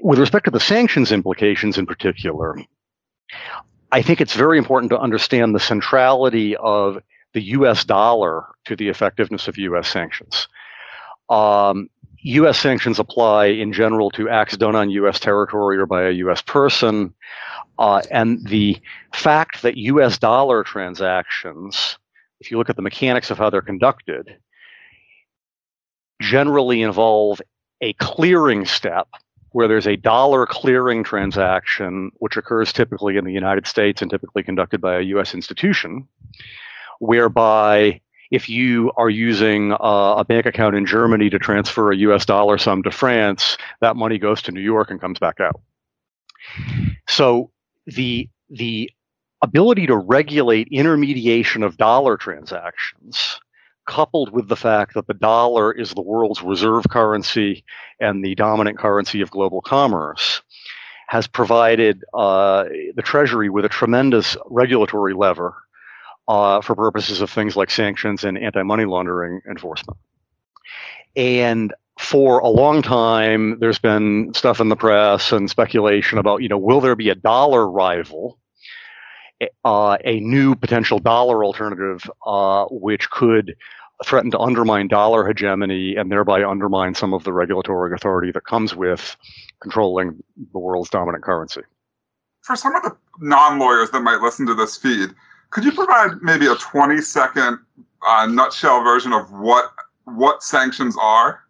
With 0.03 0.19
respect 0.19 0.47
to 0.47 0.51
the 0.51 0.59
sanctions 0.59 1.13
implications 1.13 1.79
in 1.79 1.87
particular, 1.87 2.57
I 3.93 4.03
think 4.03 4.21
it's 4.21 4.35
very 4.35 4.59
important 4.59 4.91
to 4.91 4.99
understand 4.99 5.55
the 5.55 5.61
centrality 5.61 6.57
of 6.57 7.01
the 7.33 7.43
U.S. 7.43 7.85
dollar 7.85 8.45
to 8.65 8.77
the 8.77 8.89
effectiveness 8.89 9.49
of 9.49 9.57
U.S. 9.59 9.89
sanctions. 9.89 10.49
Um, 11.29 11.89
U.S. 12.23 12.59
sanctions 12.59 12.99
apply 12.99 13.47
in 13.47 13.73
general 13.73 14.11
to 14.11 14.29
acts 14.29 14.57
done 14.57 14.77
on 14.77 14.91
U.S. 14.91 15.21
territory 15.21 15.79
or 15.79 15.87
by 15.87 16.03
a 16.03 16.11
U.S. 16.11 16.43
person. 16.43 17.15
Uh, 17.79 18.03
and 18.11 18.47
the 18.47 18.79
fact 19.15 19.63
that 19.63 19.77
US 19.77 20.19
dollar 20.19 20.63
transactions, 20.63 21.99
if 22.41 22.51
you 22.51 22.59
look 22.59 22.69
at 22.69 22.77
the 22.77 22.83
mechanics 22.83 23.31
of 23.31 23.39
how 23.39 23.49
they're 23.49 23.63
conducted, 23.63 24.37
generally 26.21 26.83
involve 26.83 27.41
a 27.81 27.95
clearing 27.95 28.67
step 28.67 29.09
where 29.53 29.67
there's 29.67 29.87
a 29.87 29.97
dollar 29.97 30.47
clearing 30.47 31.03
transaction, 31.03 32.11
which 32.19 32.37
occurs 32.37 32.73
typically 32.73 33.17
in 33.17 33.25
the 33.25 33.33
United 33.33 33.67
States 33.67 34.03
and 34.03 34.11
typically 34.11 34.43
conducted 34.43 34.81
by 34.81 34.97
a 34.97 35.01
US 35.01 35.35
institution, 35.35 36.07
whereby 37.01 38.01
if 38.31 38.49
you 38.49 38.93
are 38.97 39.11
using 39.11 39.73
uh, 39.73 40.15
a 40.19 40.25
bank 40.25 40.47
account 40.47 40.77
in 40.77 40.87
Germany 40.87 41.29
to 41.31 41.39
transfer 41.39 41.91
a 41.91 41.97
US 41.97 42.25
dollar 42.25 42.59
sum 42.59 42.83
to 42.85 42.91
France, 42.91 43.59
that 43.81 43.97
money 43.97 44.19
goes 44.19 44.41
to 44.43 44.53
New 44.53 44.61
York 44.61 44.91
and 44.91 45.01
comes 45.01 45.19
back 45.19 45.41
out. 45.41 45.61
So 47.09 47.51
the 47.87 48.29
the 48.49 48.91
ability 49.43 49.87
to 49.87 49.97
regulate 49.97 50.69
intermediation 50.71 51.63
of 51.63 51.77
dollar 51.77 52.17
transactions 52.17 53.41
coupled 53.87 54.33
with 54.33 54.49
the 54.49 54.57
fact 54.57 54.95
that 54.95 55.07
the 55.07 55.15
dollar 55.15 55.73
is 55.73 55.91
the 55.91 56.03
world's 56.03 56.43
reserve 56.43 56.85
currency 56.91 57.65
and 57.99 58.25
the 58.25 58.35
dominant 58.35 58.79
currency 58.79 59.21
of 59.21 59.31
global 59.31 59.61
commerce 59.61 60.43
has 61.09 61.27
provided 61.27 62.05
uh, 62.15 62.65
the 62.95 63.03
Treasury 63.03 63.49
with 63.49 63.65
a 63.65 63.69
tremendous 63.69 64.37
regulatory 64.47 65.15
lever 65.15 65.57
uh, 66.31 66.61
for 66.61 66.77
purposes 66.77 67.21
of 67.21 67.29
things 67.29 67.57
like 67.57 67.71
sanctions 67.73 68.23
and 68.23 68.39
anti 68.39 68.63
money 68.63 68.85
laundering 68.85 69.41
enforcement. 69.51 69.99
And 71.17 71.75
for 71.99 72.39
a 72.39 72.49
long 72.49 72.83
time, 72.83 73.59
there's 73.59 73.81
been 73.81 74.33
stuff 74.33 74.61
in 74.61 74.69
the 74.69 74.77
press 74.77 75.33
and 75.33 75.51
speculation 75.51 76.19
about, 76.19 76.41
you 76.41 76.49
know, 76.49 76.57
will 76.57 76.81
there 76.81 76.95
be 76.95 77.09
a 77.09 77.17
dollar 77.17 77.69
rival, 77.69 78.39
uh, 79.65 79.99
a 80.05 80.21
new 80.21 80.55
potential 80.55 81.01
dollar 81.01 81.45
alternative, 81.45 82.09
uh, 82.25 82.67
which 82.71 83.11
could 83.11 83.57
threaten 84.07 84.31
to 84.31 84.39
undermine 84.39 84.87
dollar 84.87 85.27
hegemony 85.27 85.97
and 85.97 86.13
thereby 86.13 86.45
undermine 86.45 86.95
some 86.95 87.13
of 87.13 87.25
the 87.25 87.33
regulatory 87.33 87.93
authority 87.93 88.31
that 88.31 88.45
comes 88.45 88.73
with 88.73 89.17
controlling 89.61 90.23
the 90.53 90.59
world's 90.61 90.91
dominant 90.91 91.25
currency. 91.25 91.63
For 92.43 92.55
some 92.55 92.77
of 92.77 92.85
the 92.85 92.97
non 93.19 93.59
lawyers 93.59 93.91
that 93.91 94.01
might 94.03 94.21
listen 94.21 94.47
to 94.47 94.55
this 94.55 94.77
feed, 94.77 95.11
could 95.51 95.65
you 95.65 95.73
provide 95.73 96.23
maybe 96.23 96.47
a 96.47 96.55
20 96.55 97.01
second 97.01 97.59
uh, 98.07 98.27
nutshell 98.27 98.83
version 98.83 99.13
of 99.13 99.31
what 99.33 99.73
what 100.05 100.43
sanctions 100.43 100.97
are? 101.01 101.45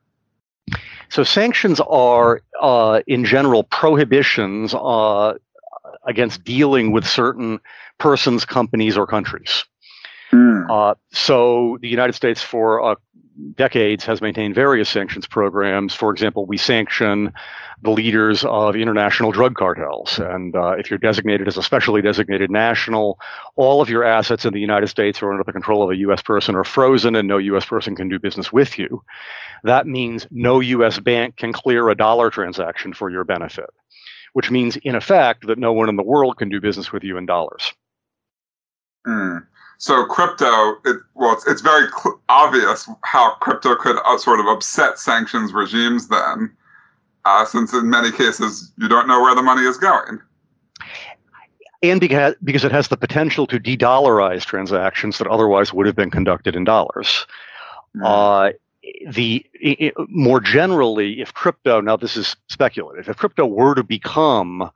So 1.09 1.25
sanctions 1.25 1.81
are, 1.81 2.43
uh, 2.61 3.01
in 3.07 3.25
general, 3.25 3.65
prohibitions 3.65 4.75
uh, 4.75 5.35
against 6.07 6.45
dealing 6.45 6.93
with 6.93 7.07
certain 7.07 7.59
persons, 7.99 8.45
companies, 8.45 8.97
or 8.97 9.07
countries. 9.07 9.65
Mm. 10.33 10.71
Uh, 10.71 10.95
so 11.13 11.79
the 11.81 11.89
United 11.89 12.15
States, 12.15 12.41
for 12.43 12.83
uh, 12.83 12.95
decades, 13.57 14.05
has 14.05 14.21
maintained 14.21 14.55
various 14.55 14.89
sanctions 14.89 15.27
programs. 15.27 15.95
For 15.95 16.11
example, 16.11 16.47
we 16.47 16.57
sanction 16.57 17.33
the 17.83 17.91
leaders 17.91 18.45
of 18.45 18.77
international 18.77 19.33
drug 19.33 19.55
cartels. 19.55 20.19
And 20.19 20.55
uh, 20.55 20.73
if 20.73 20.91
you're 20.91 20.99
designated 20.99 21.49
as 21.49 21.57
a 21.57 21.63
specially 21.63 22.03
designated 22.03 22.51
national, 22.51 23.19
all 23.57 23.81
of 23.81 23.89
your 23.89 24.05
assets 24.05 24.45
in 24.45 24.53
the 24.53 24.61
United 24.61 24.89
States 24.89 25.23
or 25.23 25.33
under 25.33 25.45
the 25.45 25.53
control 25.53 25.83
of 25.83 25.91
a 25.91 25.97
U.S. 25.97 26.23
person 26.23 26.55
are 26.55 26.65
frozen 26.65 27.17
and 27.17 27.27
no 27.27 27.39
U.S. 27.39 27.65
person 27.65 27.97
can 27.97 28.09
do 28.09 28.19
business 28.19 28.53
with 28.53 28.79
you. 28.79 29.03
That 29.65 29.87
means 29.87 30.27
no 30.31 30.61
U.S. 30.61 30.99
bank 31.01 31.37
can 31.37 31.53
clear 31.53 31.89
a 31.89 31.97
dollar 31.97 32.31
transaction 32.31 32.93
for 32.93 33.11
your 33.11 33.25
benefit, 33.25 33.71
which 34.35 34.51
means, 34.51 34.77
in 34.77 34.95
effect, 34.95 35.47
that 35.47 35.59
no 35.59 35.73
one 35.73 35.89
in 35.89 35.97
the 35.97 36.03
world 36.03 36.37
can 36.37 36.51
do 36.51 36.61
business 36.61 36.93
with 36.93 37.03
you 37.03 37.17
in 37.17 37.27
dollars. 37.27 37.73
Mm. 39.07 39.47
So 39.81 40.05
crypto, 40.05 40.77
it, 40.85 40.99
well, 41.15 41.33
it's, 41.33 41.47
it's 41.47 41.63
very 41.63 41.89
cl- 41.89 42.21
obvious 42.29 42.87
how 43.03 43.33
crypto 43.41 43.75
could 43.77 43.97
uh, 44.05 44.19
sort 44.19 44.39
of 44.39 44.45
upset 44.45 44.99
sanctions 44.99 45.55
regimes 45.55 46.09
then 46.09 46.55
uh, 47.25 47.47
since 47.47 47.73
in 47.73 47.89
many 47.89 48.13
cases 48.13 48.73
you 48.77 48.89
don't 48.89 49.09
know 49.09 49.23
where 49.23 49.35
the 49.35 49.43
money 49.43 49.63
is 49.63 49.79
going. 49.79 50.21
And 51.83 51.99
because, 51.99 52.35
because 52.45 52.63
it 52.63 52.73
has 52.73 52.89
the 52.89 52.97
potential 52.99 53.47
to 53.47 53.59
de 53.59 53.75
dollarize 53.75 54.45
transactions 54.45 55.17
that 55.17 55.27
otherwise 55.27 55.73
would 55.73 55.87
have 55.87 55.97
been 55.97 56.11
conducted 56.11 56.55
in 56.55 56.65
dollars. 56.65 57.27
Mm. 57.97 58.03
Uh, 58.05 58.53
the 59.11 59.47
it, 59.55 59.95
more 60.11 60.41
generally, 60.41 61.23
if 61.23 61.33
crypto 61.33 61.81
now 61.81 61.97
this 61.97 62.19
is 62.19 62.37
speculative, 62.49 63.09
if 63.09 63.17
crypto 63.17 63.47
were 63.47 63.75
to 63.75 63.83
become 63.83 64.71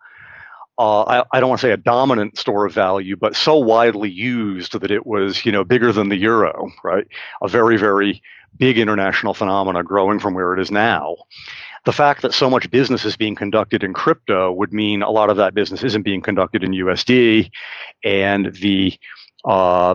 uh, 0.79 1.03
I, 1.03 1.25
I, 1.33 1.41
don't 1.41 1.49
want 1.49 1.61
to 1.61 1.67
say 1.67 1.73
a 1.73 1.77
dominant 1.77 2.37
store 2.37 2.67
of 2.67 2.73
value, 2.73 3.17
but 3.17 3.37
so 3.37 3.57
widely 3.57 4.11
used 4.11 4.79
that 4.81 4.91
it 4.91 5.07
was, 5.07 5.45
you 5.45 5.53
know, 5.53 5.63
bigger 5.63 5.93
than 5.93 6.09
the 6.09 6.17
euro, 6.17 6.73
right? 6.83 7.07
A 7.43 7.49
very, 7.49 7.77
very 7.77 8.23
big 8.57 8.79
international 8.79 9.35
phenomena 9.35 9.85
growing 9.85 10.19
from 10.19 10.35
where 10.35 10.53
it 10.53 10.61
is 10.61 10.71
now 10.71 11.17
the 11.85 11.93
fact 11.93 12.23
that 12.23 12.33
so 12.33 12.49
much 12.51 12.71
business 12.71 13.05
is 13.05 13.17
being 13.17 13.35
conducted 13.35 13.85
in 13.85 13.93
crypto 13.93 14.51
would 14.53 14.73
mean 14.73 15.03
a 15.03 15.11
lot 15.11 15.31
of 15.31 15.37
that 15.37 15.55
business 15.55 15.85
isn't 15.85 16.03
being 16.03 16.23
conducted 16.23 16.65
in 16.65 16.73
USD, 16.73 17.51
and 18.03 18.55
the 18.57 18.99
uh, 19.45 19.95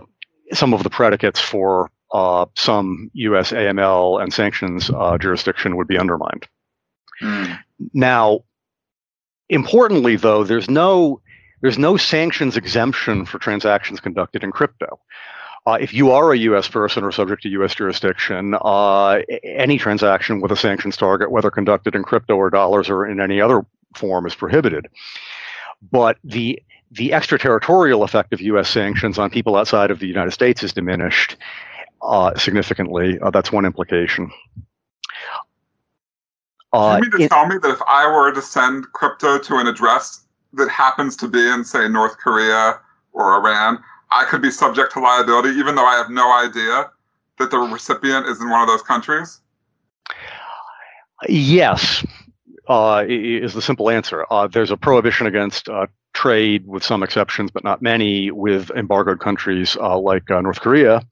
some 0.52 0.72
of 0.72 0.82
the 0.84 0.90
predicates 0.90 1.40
for 1.40 1.90
uh, 2.12 2.46
some 2.56 3.10
U.S. 3.14 3.52
AML 3.52 4.22
and 4.22 4.32
sanctions 4.32 4.90
uh, 4.90 5.18
jurisdiction 5.18 5.76
would 5.76 5.88
be 5.88 5.98
undermined. 5.98 6.46
Mm. 7.22 7.58
Now, 7.92 8.44
importantly, 9.50 10.16
though, 10.16 10.44
there's 10.44 10.70
no 10.70 11.20
there's 11.60 11.78
no 11.78 11.98
sanctions 11.98 12.56
exemption 12.56 13.26
for 13.26 13.38
transactions 13.38 14.00
conducted 14.00 14.42
in 14.42 14.50
crypto. 14.50 14.98
Uh, 15.66 15.76
if 15.78 15.92
you 15.92 16.10
are 16.10 16.32
a 16.32 16.38
U.S. 16.38 16.68
person 16.68 17.04
or 17.04 17.12
subject 17.12 17.42
to 17.42 17.50
U.S. 17.50 17.74
jurisdiction, 17.74 18.56
uh, 18.62 19.20
any 19.44 19.76
transaction 19.76 20.40
with 20.40 20.50
a 20.50 20.56
sanctions 20.56 20.96
target, 20.96 21.30
whether 21.30 21.50
conducted 21.50 21.94
in 21.94 22.02
crypto 22.02 22.34
or 22.34 22.48
dollars 22.48 22.88
or 22.88 23.06
in 23.06 23.20
any 23.20 23.42
other 23.42 23.66
form, 23.94 24.24
is 24.24 24.34
prohibited. 24.34 24.88
But 25.90 26.16
the 26.24 26.62
the 26.92 27.12
extraterritorial 27.12 28.02
effect 28.02 28.32
of 28.32 28.40
U.S. 28.40 28.68
sanctions 28.68 29.18
on 29.18 29.30
people 29.30 29.54
outside 29.54 29.90
of 29.90 29.98
the 29.98 30.06
United 30.06 30.32
States 30.32 30.62
is 30.62 30.72
diminished 30.72 31.36
uh, 32.02 32.34
significantly. 32.36 33.18
Uh, 33.20 33.30
that's 33.30 33.52
one 33.52 33.64
implication. 33.64 34.30
Uh, 36.72 36.96
you 36.96 37.02
mean 37.02 37.10
to 37.10 37.24
it, 37.24 37.28
tell 37.28 37.46
me 37.46 37.56
that 37.58 37.70
if 37.70 37.80
I 37.88 38.06
were 38.06 38.32
to 38.32 38.42
send 38.42 38.90
crypto 38.92 39.38
to 39.38 39.56
an 39.56 39.66
address 39.66 40.22
that 40.52 40.68
happens 40.68 41.16
to 41.16 41.28
be 41.28 41.48
in, 41.48 41.64
say, 41.64 41.88
North 41.88 42.16
Korea 42.18 42.78
or 43.12 43.34
Iran, 43.34 43.82
I 44.12 44.24
could 44.24 44.42
be 44.42 44.50
subject 44.50 44.92
to 44.92 45.00
liability, 45.00 45.50
even 45.50 45.74
though 45.74 45.86
I 45.86 45.96
have 45.96 46.10
no 46.10 46.32
idea 46.32 46.90
that 47.38 47.50
the 47.50 47.58
recipient 47.58 48.26
is 48.26 48.40
in 48.40 48.50
one 48.50 48.60
of 48.60 48.68
those 48.68 48.82
countries? 48.82 49.40
Yes, 51.28 52.04
uh, 52.68 53.04
is 53.08 53.54
the 53.54 53.62
simple 53.62 53.90
answer. 53.90 54.24
Uh, 54.30 54.46
there's 54.46 54.70
a 54.70 54.76
prohibition 54.76 55.26
against 55.26 55.68
uh, 55.68 55.86
trade, 56.12 56.66
with 56.66 56.82
some 56.82 57.02
exceptions, 57.02 57.50
but 57.50 57.64
not 57.64 57.82
many, 57.82 58.30
with 58.30 58.70
embargoed 58.70 59.20
countries 59.20 59.76
uh, 59.76 59.98
like 59.98 60.30
uh, 60.30 60.40
North 60.40 60.60
Korea. 60.60 61.02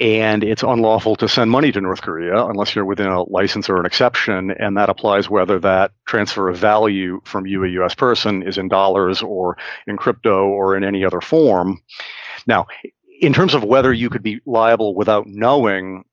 And 0.00 0.44
it's 0.44 0.62
unlawful 0.62 1.16
to 1.16 1.28
send 1.28 1.50
money 1.50 1.72
to 1.72 1.80
North 1.80 2.02
Korea 2.02 2.46
unless 2.46 2.74
you're 2.74 2.84
within 2.84 3.08
a 3.08 3.22
license 3.24 3.68
or 3.68 3.78
an 3.78 3.86
exception. 3.86 4.50
And 4.52 4.76
that 4.76 4.88
applies 4.88 5.28
whether 5.28 5.58
that 5.60 5.92
transfer 6.06 6.48
of 6.48 6.56
value 6.56 7.20
from 7.24 7.46
you, 7.46 7.64
a 7.64 7.68
U.S. 7.68 7.94
person, 7.94 8.42
is 8.42 8.58
in 8.58 8.68
dollars 8.68 9.22
or 9.22 9.58
in 9.86 9.96
crypto 9.96 10.46
or 10.46 10.76
in 10.76 10.84
any 10.84 11.04
other 11.04 11.20
form. 11.20 11.82
Now, 12.46 12.66
in 13.20 13.32
terms 13.32 13.54
of 13.54 13.64
whether 13.64 13.92
you 13.92 14.10
could 14.10 14.22
be 14.22 14.40
liable 14.46 14.94
without 14.94 15.26
knowing, 15.26 16.04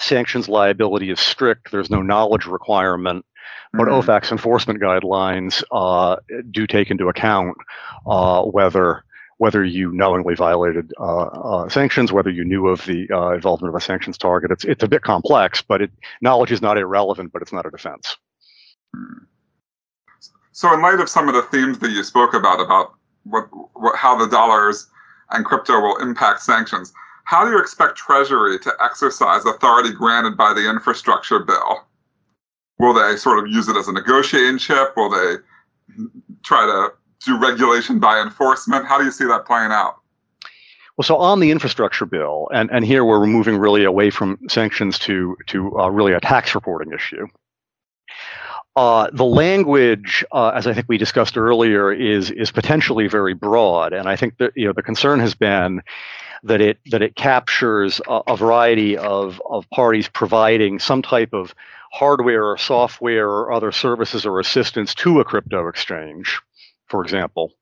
sanctions 0.00 0.48
liability 0.48 1.10
is 1.10 1.20
strict. 1.20 1.70
There's 1.70 1.90
no 1.90 2.02
knowledge 2.02 2.46
requirement. 2.46 3.24
But 3.72 3.88
mm-hmm. 3.88 4.10
OFAC's 4.10 4.30
enforcement 4.30 4.80
guidelines 4.80 5.62
uh, 5.72 6.16
do 6.50 6.66
take 6.66 6.90
into 6.90 7.08
account 7.08 7.56
uh, 8.06 8.42
whether 8.42 9.04
whether 9.38 9.64
you 9.64 9.92
knowingly 9.92 10.36
violated 10.36 10.92
uh, 11.00 11.24
uh 11.24 11.68
sanctions, 11.68 12.12
whether 12.12 12.30
you 12.30 12.44
knew 12.44 12.68
of 12.68 12.84
the 12.86 13.08
uh, 13.10 13.30
involvement 13.30 13.74
of 13.74 13.76
a 13.76 13.80
sanctions 13.80 14.16
target. 14.16 14.50
It's 14.50 14.64
it's 14.64 14.84
a 14.84 14.88
bit 14.88 15.02
complex, 15.02 15.60
but 15.60 15.82
it, 15.82 15.90
knowledge 16.20 16.52
is 16.52 16.62
not 16.62 16.78
irrelevant, 16.78 17.32
but 17.32 17.42
it's 17.42 17.52
not 17.52 17.66
a 17.66 17.70
defense. 17.70 18.16
So, 20.52 20.72
in 20.72 20.80
light 20.82 21.00
of 21.00 21.08
some 21.08 21.28
of 21.28 21.34
the 21.34 21.42
themes 21.42 21.80
that 21.80 21.90
you 21.90 22.04
spoke 22.04 22.32
about 22.32 22.60
about 22.60 22.94
what, 23.24 23.48
what 23.74 23.96
how 23.96 24.16
the 24.16 24.28
dollars 24.28 24.86
and 25.30 25.44
crypto 25.44 25.80
will 25.80 25.96
impact 25.96 26.42
sanctions, 26.42 26.92
how 27.24 27.44
do 27.44 27.50
you 27.50 27.58
expect 27.58 27.96
Treasury 27.96 28.58
to 28.60 28.72
exercise 28.80 29.44
authority 29.44 29.92
granted 29.92 30.36
by 30.36 30.52
the 30.54 30.68
infrastructure 30.68 31.40
bill? 31.40 31.84
Will 32.78 32.94
they 32.94 33.16
sort 33.16 33.38
of 33.38 33.50
use 33.50 33.68
it 33.68 33.76
as 33.76 33.88
a 33.88 33.92
negotiating 33.92 34.58
chip? 34.58 34.96
Will 34.96 35.10
they 35.10 35.36
try 36.42 36.66
to 36.66 36.92
do 37.24 37.38
regulation 37.38 37.98
by 37.98 38.20
enforcement? 38.20 38.86
How 38.86 38.98
do 38.98 39.04
you 39.04 39.10
see 39.10 39.24
that 39.24 39.46
playing 39.46 39.72
out? 39.72 39.96
Well, 40.96 41.04
so 41.04 41.16
on 41.16 41.40
the 41.40 41.50
infrastructure 41.50 42.06
bill, 42.06 42.48
and, 42.52 42.70
and 42.70 42.84
here 42.84 43.04
we're 43.04 43.26
moving 43.26 43.58
really 43.58 43.84
away 43.84 44.10
from 44.10 44.38
sanctions 44.48 44.98
to 45.00 45.36
to 45.48 45.78
uh, 45.78 45.88
really 45.88 46.12
a 46.12 46.20
tax 46.20 46.54
reporting 46.54 46.92
issue. 46.92 47.26
Uh, 48.76 49.08
the 49.12 49.24
language, 49.24 50.24
uh, 50.32 50.48
as 50.48 50.66
I 50.66 50.74
think 50.74 50.86
we 50.88 50.98
discussed 50.98 51.36
earlier, 51.36 51.92
is 51.92 52.30
is 52.30 52.52
potentially 52.52 53.08
very 53.08 53.34
broad, 53.34 53.92
and 53.92 54.08
I 54.08 54.14
think 54.14 54.38
that 54.38 54.52
you 54.54 54.66
know 54.66 54.72
the 54.72 54.82
concern 54.82 55.18
has 55.18 55.34
been 55.34 55.82
that 56.44 56.60
it 56.60 56.78
that 56.90 57.02
it 57.02 57.16
captures 57.16 58.00
a, 58.08 58.22
a 58.28 58.36
variety 58.36 58.96
of 58.96 59.40
of 59.48 59.68
parties 59.70 60.08
providing 60.08 60.78
some 60.78 61.02
type 61.02 61.32
of 61.32 61.54
hardware 61.94 62.44
or 62.44 62.58
software 62.58 63.28
or 63.28 63.52
other 63.52 63.70
services 63.70 64.26
or 64.26 64.40
assistance 64.40 64.94
to 64.96 65.20
a 65.20 65.24
crypto 65.24 65.68
exchange, 65.68 66.40
for 66.88 67.04
example. 67.04 67.52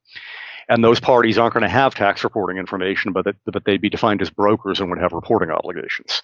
And 0.70 0.82
those 0.82 1.00
parties 1.00 1.36
aren't 1.36 1.52
going 1.52 1.64
to 1.64 1.68
have 1.68 1.94
tax 1.94 2.24
reporting 2.24 2.56
information, 2.56 3.12
but 3.12 3.26
that, 3.26 3.36
but 3.44 3.64
they'd 3.66 3.82
be 3.82 3.90
defined 3.90 4.22
as 4.22 4.30
brokers 4.30 4.80
and 4.80 4.88
would 4.88 4.98
have 5.00 5.12
reporting 5.12 5.50
obligations. 5.50 6.22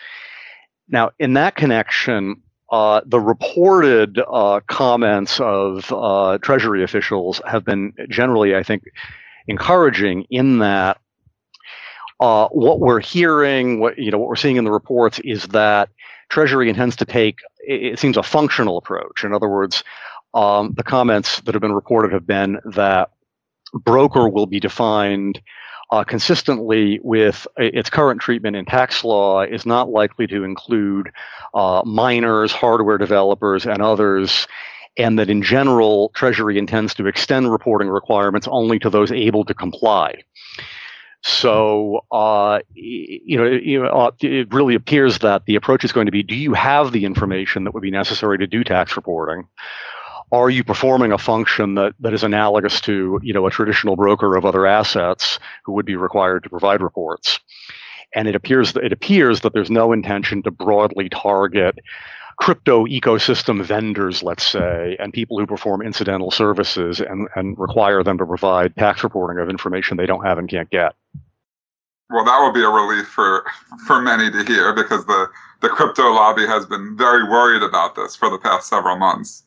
Now, 0.89 1.11
in 1.19 1.35
that 1.35 1.55
connection, 1.55 2.43
uh, 2.73 3.03
the 3.05 3.21
reported 3.21 4.19
uh, 4.19 4.61
comments 4.67 5.39
of 5.39 5.93
uh, 5.93 6.39
Treasury 6.39 6.83
officials 6.83 7.43
have 7.47 7.63
been 7.67 7.93
generally, 8.09 8.57
I 8.57 8.63
think, 8.63 8.85
encouraging 9.49 10.25
in 10.31 10.61
that 10.61 10.99
uh, 12.21 12.49
what 12.49 12.81
we're 12.81 13.01
hearing, 13.01 13.81
what 13.81 13.99
you 13.99 14.11
know, 14.11 14.19
what 14.19 14.29
we're 14.29 14.37
seeing 14.37 14.57
in 14.57 14.65
the 14.65 14.73
reports 14.73 15.19
is 15.19 15.47
that 15.49 15.91
Treasury 16.29 16.69
intends 16.69 16.97
to 16.97 17.05
take, 17.05 17.39
it 17.69 17.99
seems, 17.99 18.17
a 18.17 18.23
functional 18.23 18.79
approach. 18.79 19.25
In 19.25 19.33
other 19.33 19.49
words, 19.49 19.85
um, 20.35 20.75
the 20.77 20.83
comments 20.83 21.41
that 21.43 21.55
have 21.55 21.63
been 21.63 21.75
reported 21.75 22.13
have 22.13 22.27
been 22.27 22.59
that 22.65 23.11
broker 23.75 24.29
will 24.29 24.47
be 24.47 24.61
defined 24.61 25.41
uh, 25.91 26.05
consistently 26.05 27.01
with 27.03 27.47
its 27.57 27.89
current 27.89 28.21
treatment 28.21 28.57
in 28.57 28.65
tax 28.65 29.05
law 29.05 29.43
is 29.43 29.65
not 29.65 29.89
likely 29.89 30.27
to 30.27 30.45
include 30.45 31.11
uh, 31.55 31.83
miners, 31.85 32.53
hardware 32.53 32.99
developers, 32.99 33.65
and 33.65 33.81
others, 33.81 34.47
and 34.99 35.19
that 35.19 35.31
in 35.31 35.43
general, 35.43 36.11
Treasury 36.15 36.59
intends 36.59 36.93
to 36.95 37.07
extend 37.07 37.51
reporting 37.51 37.89
requirements 37.89 38.47
only 38.51 38.79
to 38.81 38.91
those 38.91 39.11
able 39.13 39.45
to 39.45 39.55
comply. 39.55 40.15
So, 41.23 42.05
uh, 42.13 42.61
you 42.75 43.37
know, 43.37 43.45
it, 43.45 43.91
uh, 43.93 44.11
it 44.21 44.53
really 44.53 44.75
appears 44.75 45.19
that 45.19 45.45
the 45.47 45.57
approach 45.57 45.85
is 45.85 45.93
going 45.93 46.07
to 46.07 46.13
be: 46.13 46.23
Do 46.23 46.35
you 46.35 46.55
have 46.55 46.93
the 46.93 47.05
information 47.05 47.65
that 47.65 47.75
would 47.75 47.83
be 47.83 47.91
necessary 47.91 48.39
to 48.39 48.47
do 48.47 48.63
tax 48.63 48.97
reporting? 48.97 49.49
Are 50.31 50.51
you 50.51 50.63
performing 50.63 51.13
a 51.13 51.19
function 51.19 51.75
that, 51.77 51.95
that 52.01 52.13
is 52.13 52.23
analogous 52.23 52.83
to, 52.83 53.19
you 53.23 53.33
know, 53.33 53.47
a 53.47 53.51
traditional 53.51 53.97
broker 53.97 54.37
of 54.37 54.45
other 54.45 54.67
assets 54.67 55.39
who 55.65 55.73
would 55.73 55.87
be 55.87 55.97
required 55.97 56.43
to 56.43 56.51
provide 56.51 56.83
reports? 56.83 57.41
And 58.15 58.29
it 58.29 58.35
appears 58.35 58.75
that 58.75 58.85
it 58.85 58.93
appears 58.93 59.41
that 59.41 59.55
there's 59.55 59.71
no 59.71 59.93
intention 59.93 60.43
to 60.43 60.51
broadly 60.51 61.09
target 61.09 61.79
crypto 62.39 62.87
ecosystem 62.87 63.63
vendors, 63.63 64.23
let's 64.23 64.47
say, 64.47 64.97
and 65.01 65.13
people 65.13 65.39
who 65.39 65.47
perform 65.47 65.83
incidental 65.83 66.31
services 66.31 67.01
and, 67.01 67.29
and 67.35 67.59
require 67.59 68.03
them 68.03 68.17
to 68.17 68.25
provide 68.25 68.75
tax 68.77 69.03
reporting 69.03 69.43
of 69.43 69.51
information 69.51 69.97
they 69.97 70.07
don't 70.07 70.25
have 70.25 70.39
and 70.39 70.49
can't 70.49 70.71
get. 70.71 70.95
Well, 72.11 72.25
that 72.25 72.41
would 72.43 72.55
be 72.55 72.63
a 72.63 72.69
relief 72.69 73.07
for 73.09 73.45
for 73.87 74.01
many 74.01 74.31
to 74.31 74.45
hear 74.45 74.73
because 74.75 75.05
the 75.07 75.29
the 75.61 75.69
crypto 75.69 76.13
lobby 76.13 76.47
has 76.47 76.67
been 76.67 76.97
very 76.97 77.25
worried 77.25 77.63
about 77.63 77.97
this 77.97 78.15
for 78.15 78.31
the 78.31 78.39
past 78.39 78.69
several 78.69 78.97
months. 78.97 79.45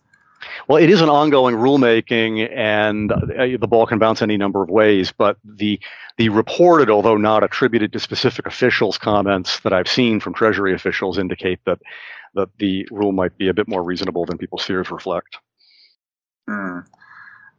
Well, 0.68 0.82
it 0.82 0.90
is 0.90 1.02
an 1.02 1.10
ongoing 1.10 1.56
rulemaking, 1.56 2.52
and 2.56 3.12
uh, 3.12 3.58
the 3.60 3.68
ball 3.68 3.86
can 3.86 4.00
bounce 4.00 4.22
any 4.22 4.38
number 4.38 4.64
of 4.64 4.70
ways. 4.70 5.12
But 5.12 5.38
the 5.44 5.80
the 6.18 6.30
reported, 6.30 6.90
although 6.90 7.18
not 7.18 7.44
attributed 7.44 7.94
to 7.94 8.00
specific 8.00 8.46
officials, 8.46 8.98
comments 8.98 9.60
that 9.62 9.74
I've 9.74 9.88
seen 9.88 10.20
from 10.20 10.34
Treasury 10.34 10.74
officials 10.74 11.18
indicate 11.18 11.60
that 11.66 11.80
that 12.34 12.50
the 12.58 12.88
rule 12.92 13.12
might 13.12 13.38
be 13.38 13.50
a 13.50 13.54
bit 13.54 13.68
more 13.68 13.84
reasonable 13.84 14.26
than 14.26 14.38
people's 14.38 14.64
fears 14.64 14.90
reflect. 14.90 15.38
Mm. 16.50 16.86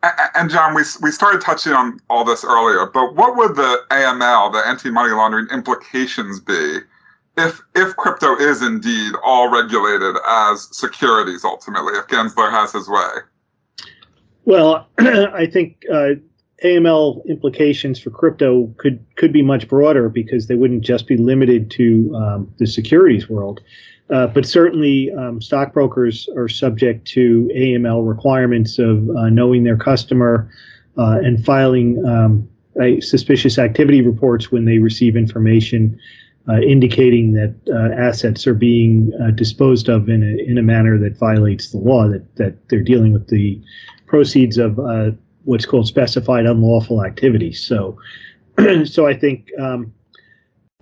And 0.02 0.50
John, 0.50 0.74
we 0.74 0.82
we 1.00 1.10
started 1.10 1.40
touching 1.40 1.72
on 1.72 2.00
all 2.10 2.24
this 2.24 2.44
earlier, 2.44 2.86
but 2.86 3.14
what 3.14 3.36
would 3.36 3.54
the 3.54 3.82
AML, 3.90 4.52
the 4.52 4.66
anti-money 4.66 5.12
laundering 5.12 5.46
implications 5.52 6.40
be 6.40 6.78
if 7.36 7.62
if 7.74 7.96
crypto 7.96 8.36
is 8.36 8.62
indeed 8.62 9.12
all 9.24 9.50
regulated 9.50 10.16
as 10.26 10.68
securities 10.76 11.44
ultimately, 11.44 11.94
if 11.94 12.06
Gensler 12.08 12.50
has 12.50 12.72
his 12.72 12.88
way? 12.88 13.08
Well, 14.44 14.88
I 14.98 15.46
think 15.46 15.82
uh, 15.92 16.14
AML 16.64 17.24
implications 17.26 17.98
for 17.98 18.10
crypto 18.10 18.74
could 18.78 19.04
could 19.16 19.32
be 19.32 19.42
much 19.42 19.68
broader 19.68 20.08
because 20.08 20.46
they 20.46 20.54
wouldn't 20.54 20.82
just 20.82 21.06
be 21.06 21.16
limited 21.16 21.70
to 21.72 22.14
um, 22.16 22.54
the 22.58 22.66
securities 22.66 23.28
world. 23.28 23.60
Uh, 24.12 24.26
but 24.26 24.44
certainly, 24.44 25.10
um, 25.12 25.40
stockbrokers 25.40 26.28
are 26.36 26.48
subject 26.48 27.06
to 27.06 27.50
AML 27.56 28.06
requirements 28.06 28.78
of 28.78 29.08
uh, 29.10 29.30
knowing 29.30 29.64
their 29.64 29.76
customer 29.76 30.50
uh, 30.98 31.18
and 31.22 31.42
filing 31.42 32.04
um, 32.04 32.46
suspicious 33.00 33.58
activity 33.58 34.02
reports 34.02 34.52
when 34.52 34.66
they 34.66 34.78
receive 34.78 35.16
information 35.16 35.98
uh, 36.48 36.60
indicating 36.60 37.32
that 37.32 37.54
uh, 37.72 37.94
assets 37.98 38.46
are 38.46 38.54
being 38.54 39.12
disposed 39.34 39.88
of 39.88 40.08
in 40.08 40.22
a, 40.22 40.50
in 40.50 40.58
a 40.58 40.62
manner 40.62 40.98
that 40.98 41.16
violates 41.16 41.70
the 41.70 41.78
law, 41.78 42.08
that, 42.08 42.36
that 42.36 42.68
they're 42.68 42.82
dealing 42.82 43.12
with 43.12 43.28
the 43.28 43.62
proceeds 44.06 44.58
of 44.58 44.78
what's 45.44 45.64
called 45.64 45.86
specified 45.86 46.44
unlawful 46.44 47.04
activities. 47.04 47.64
So, 47.64 47.96
so 48.84 49.06
I 49.06 49.14
think 49.16 49.48
um, 49.58 49.92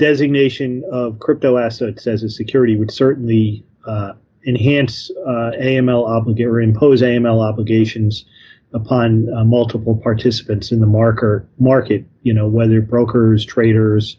designation 0.01 0.83
of 0.91 1.21
crypto 1.21 1.59
assets 1.59 2.07
as 2.07 2.23
a 2.23 2.29
security 2.29 2.77
would 2.77 2.91
certainly 2.91 3.65
uh, 3.87 4.15
enhance 4.47 5.11
uh, 5.27 5.53
AML 5.61 6.09
obligate 6.09 6.47
or 6.47 6.61
impose 6.61 7.03
AML 7.03 7.47
obligations 7.47 8.25
upon 8.73 9.33
uh, 9.35 9.45
multiple 9.45 9.97
participants 9.97 10.73
in 10.73 10.81
the 10.81 10.87
marker 10.87 11.47
market. 11.59 12.05
You 12.23 12.33
know, 12.33 12.49
whether 12.49 12.81
brokers, 12.81 13.45
traders, 13.45 14.17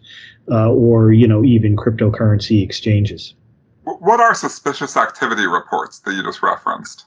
uh, 0.50 0.70
or 0.70 1.12
you 1.12 1.28
know 1.28 1.44
even 1.44 1.76
cryptocurrency 1.76 2.64
exchanges. 2.64 3.34
What 3.84 4.20
are 4.20 4.36
suspicious 4.36 4.96
activity 4.96 5.48
reports 5.48 6.00
that 6.00 6.14
you 6.14 6.24
just 6.24 6.44
referenced? 6.44 7.06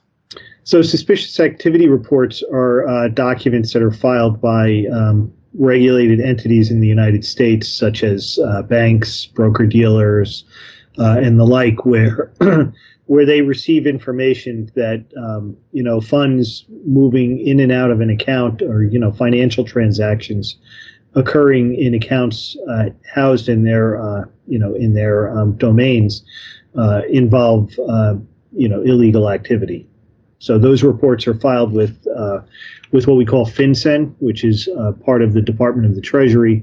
So, 0.64 0.82
suspicious 0.82 1.38
activity 1.38 1.88
reports 1.88 2.42
are 2.52 2.86
uh, 2.88 3.08
documents 3.08 3.72
that 3.72 3.82
are 3.82 3.92
filed 3.92 4.40
by 4.40 4.86
um, 4.92 5.32
regulated 5.54 6.20
entities 6.20 6.70
in 6.70 6.80
the 6.80 6.88
United 6.88 7.24
States, 7.24 7.68
such 7.68 8.02
as 8.02 8.38
uh, 8.44 8.62
banks, 8.62 9.26
broker 9.26 9.66
dealers, 9.66 10.44
uh, 10.98 11.18
and 11.18 11.38
the 11.38 11.44
like, 11.44 11.84
where 11.84 12.32
where 13.06 13.26
they 13.26 13.42
receive 13.42 13.86
information 13.86 14.70
that 14.74 15.04
um, 15.16 15.56
you 15.72 15.82
know 15.82 16.00
funds 16.00 16.64
moving 16.86 17.38
in 17.46 17.60
and 17.60 17.72
out 17.72 17.90
of 17.90 18.00
an 18.00 18.10
account 18.10 18.62
or 18.62 18.82
you 18.82 18.98
know 18.98 19.12
financial 19.12 19.64
transactions 19.64 20.56
occurring 21.14 21.74
in 21.76 21.94
accounts 21.94 22.56
uh, 22.70 22.90
housed 23.12 23.48
in 23.48 23.64
their 23.64 24.00
uh, 24.02 24.24
you 24.46 24.58
know 24.58 24.74
in 24.74 24.94
their 24.94 25.36
um, 25.36 25.52
domains 25.56 26.24
uh, 26.76 27.02
involve 27.10 27.72
uh, 27.88 28.14
you 28.52 28.68
know 28.68 28.82
illegal 28.82 29.30
activity. 29.30 29.86
So 30.44 30.58
those 30.58 30.82
reports 30.82 31.26
are 31.26 31.32
filed 31.32 31.72
with 31.72 32.06
uh, 32.14 32.40
with 32.92 33.06
what 33.06 33.16
we 33.16 33.24
call 33.24 33.46
FinCEN, 33.46 34.14
which 34.18 34.44
is 34.44 34.68
uh, 34.78 34.92
part 34.92 35.22
of 35.22 35.32
the 35.32 35.40
Department 35.40 35.86
of 35.88 35.94
the 35.94 36.02
Treasury, 36.02 36.62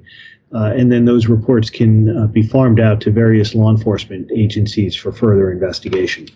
and 0.52 0.91
then 0.91 1.06
those 1.06 1.26
reports 1.26 1.72
can 1.72 2.28
be 2.28 2.44
farmed 2.44 2.80
out 2.80 3.02
to 3.02 3.12
various 3.12 3.56
law 3.56 3.72
enforcement 3.72 4.30
agencies 4.32 4.96
for 4.96 5.12
further 5.12 5.52
investigation. 5.52 6.28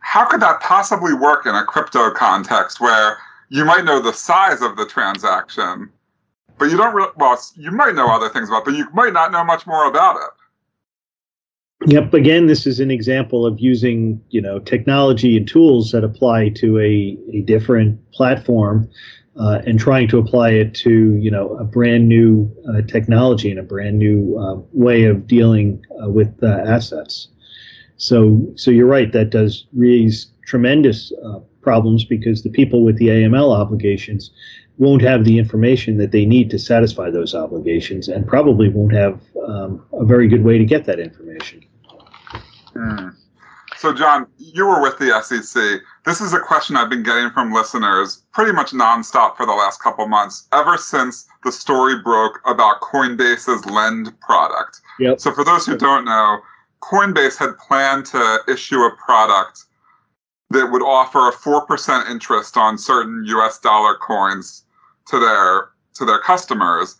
How 0.00 0.24
could 0.24 0.40
that 0.40 0.60
possibly 0.60 1.12
work 1.12 1.44
in 1.44 1.54
a 1.54 1.62
crypto 1.62 2.10
context 2.10 2.80
where 2.80 3.18
you 3.50 3.66
might 3.66 3.84
know 3.84 4.00
the 4.00 4.14
size 4.14 4.62
of 4.62 4.78
the 4.78 4.86
transaction, 4.86 5.90
but 6.58 6.70
you 6.70 6.78
don't 6.78 6.94
well, 7.18 7.38
you 7.54 7.70
might 7.70 7.94
know 7.94 8.08
other 8.10 8.30
things 8.30 8.48
about 8.48 8.60
it, 8.60 8.64
but 8.64 8.74
you 8.76 8.88
might 8.94 9.12
not 9.12 9.30
know 9.30 9.44
much 9.44 9.66
more 9.66 9.84
about 9.84 10.16
it. 10.16 10.30
Yep. 11.86 12.14
Again, 12.14 12.46
this 12.46 12.66
is 12.66 12.78
an 12.78 12.90
example 12.90 13.44
of 13.44 13.58
using, 13.58 14.22
you 14.30 14.40
know, 14.40 14.60
technology 14.60 15.36
and 15.36 15.48
tools 15.48 15.90
that 15.90 16.04
apply 16.04 16.50
to 16.50 16.78
a, 16.78 17.18
a 17.32 17.40
different 17.42 17.98
platform 18.12 18.88
uh, 19.36 19.62
and 19.66 19.80
trying 19.80 20.06
to 20.08 20.18
apply 20.18 20.50
it 20.50 20.74
to, 20.74 21.16
you 21.16 21.30
know, 21.30 21.56
a 21.56 21.64
brand 21.64 22.08
new 22.08 22.48
uh, 22.68 22.82
technology 22.82 23.50
and 23.50 23.58
a 23.58 23.64
brand 23.64 23.98
new 23.98 24.38
uh, 24.38 24.60
way 24.72 25.04
of 25.04 25.26
dealing 25.26 25.84
uh, 26.02 26.08
with 26.08 26.32
uh, 26.42 26.62
assets. 26.66 27.28
So, 27.96 28.46
so 28.54 28.70
you're 28.70 28.86
right. 28.86 29.12
That 29.12 29.30
does 29.30 29.66
raise 29.72 30.26
tremendous 30.46 31.12
uh, 31.24 31.40
problems 31.62 32.04
because 32.04 32.42
the 32.42 32.50
people 32.50 32.84
with 32.84 32.96
the 32.98 33.08
AML 33.08 33.56
obligations 33.56 34.30
won't 34.78 35.02
have 35.02 35.24
the 35.24 35.38
information 35.38 35.98
that 35.98 36.12
they 36.12 36.26
need 36.26 36.50
to 36.50 36.58
satisfy 36.58 37.10
those 37.10 37.34
obligations 37.34 38.08
and 38.08 38.26
probably 38.26 38.68
won't 38.68 38.92
have 38.92 39.20
um, 39.48 39.84
a 39.92 40.04
very 40.04 40.28
good 40.28 40.44
way 40.44 40.58
to 40.58 40.64
get 40.64 40.84
that 40.84 40.98
information. 40.98 41.64
Hmm. 42.74 43.08
So, 43.76 43.92
John, 43.92 44.26
you 44.38 44.66
were 44.66 44.80
with 44.80 44.98
the 44.98 45.20
SEC. 45.22 45.80
This 46.04 46.20
is 46.20 46.34
a 46.34 46.40
question 46.40 46.76
I've 46.76 46.90
been 46.90 47.02
getting 47.02 47.30
from 47.30 47.52
listeners 47.52 48.22
pretty 48.32 48.52
much 48.52 48.70
nonstop 48.70 49.36
for 49.36 49.46
the 49.46 49.52
last 49.52 49.82
couple 49.82 50.06
months, 50.06 50.46
ever 50.52 50.76
since 50.76 51.26
the 51.42 51.50
story 51.50 52.00
broke 52.00 52.40
about 52.44 52.80
Coinbase's 52.80 53.64
Lend 53.66 54.18
product. 54.20 54.80
Yep. 54.98 55.20
So, 55.20 55.32
for 55.32 55.44
those 55.44 55.66
who 55.66 55.76
don't 55.76 56.04
know, 56.04 56.40
Coinbase 56.82 57.36
had 57.36 57.56
planned 57.58 58.06
to 58.06 58.40
issue 58.46 58.80
a 58.80 58.96
product 59.04 59.64
that 60.52 60.70
would 60.70 60.82
offer 60.82 61.28
a 61.28 61.32
4% 61.32 62.10
interest 62.10 62.56
on 62.56 62.76
certain 62.76 63.24
US 63.26 63.58
dollar 63.58 63.94
coins 63.96 64.64
to 65.08 65.18
their 65.18 65.70
to 65.94 66.04
their 66.04 66.20
customers 66.20 66.96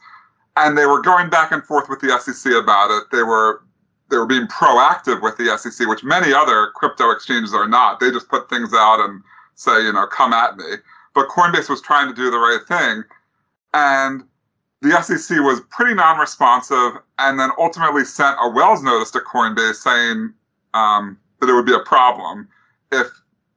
and 0.56 0.76
they 0.76 0.87
were 0.87 1.00
going 1.00 1.30
back 1.30 1.52
and 1.52 1.64
forth 1.64 1.88
with 1.88 2.00
the 2.00 2.18
SEC 2.18 2.52
about 2.52 2.90
it 2.90 3.04
they 3.11 3.22
were 3.22 3.62
they 4.12 4.18
were 4.18 4.27
being 4.27 4.46
proactive 4.46 5.22
with 5.22 5.37
the 5.38 5.57
SEC 5.57 5.88
which 5.88 6.05
many 6.05 6.33
other 6.33 6.70
crypto 6.75 7.11
exchanges 7.11 7.55
are 7.55 7.66
not 7.66 7.98
they 7.98 8.11
just 8.11 8.29
put 8.29 8.48
things 8.48 8.72
out 8.75 9.01
and 9.01 9.22
say 9.55 9.83
you 9.83 9.92
know 9.92 10.07
come 10.07 10.33
at 10.33 10.57
me 10.57 10.75
but 11.14 11.29
Coinbase 11.29 11.68
was 11.68 11.83
trying 11.83 12.09
to 12.09 12.14
do 12.14 12.31
the 12.31 12.38
right 12.38 12.61
thing 12.68 13.03
and 13.75 14.22
the 14.83 15.01
SEC 15.01 15.38
was 15.38 15.61
pretty 15.70 15.94
non-responsive 15.94 16.94
and 17.18 17.38
then 17.38 17.51
ultimately 17.57 18.05
sent 18.05 18.37
a 18.42 18.51
Wells 18.51 18.83
notice 18.83 19.11
to 19.12 19.20
Coinbase 19.20 19.77
saying 19.77 20.35
um, 20.75 21.18
that 21.40 21.48
it 21.48 21.55
would 21.55 21.66
be 21.66 21.75
a 21.75 21.81
problem 21.81 22.48
if 22.90 23.07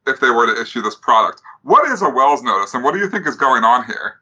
if 0.07 0.19
they 0.19 0.29
were 0.29 0.45
to 0.45 0.61
issue 0.61 0.81
this 0.81 0.95
product. 0.95 1.41
What 1.63 1.89
is 1.89 2.03
a 2.03 2.09
Wells 2.09 2.43
notice, 2.43 2.75
and 2.75 2.83
what 2.83 2.93
do 2.93 2.99
you 2.99 3.09
think 3.09 3.27
is 3.27 3.35
going 3.35 3.63
on 3.63 3.85
here? 3.85 4.19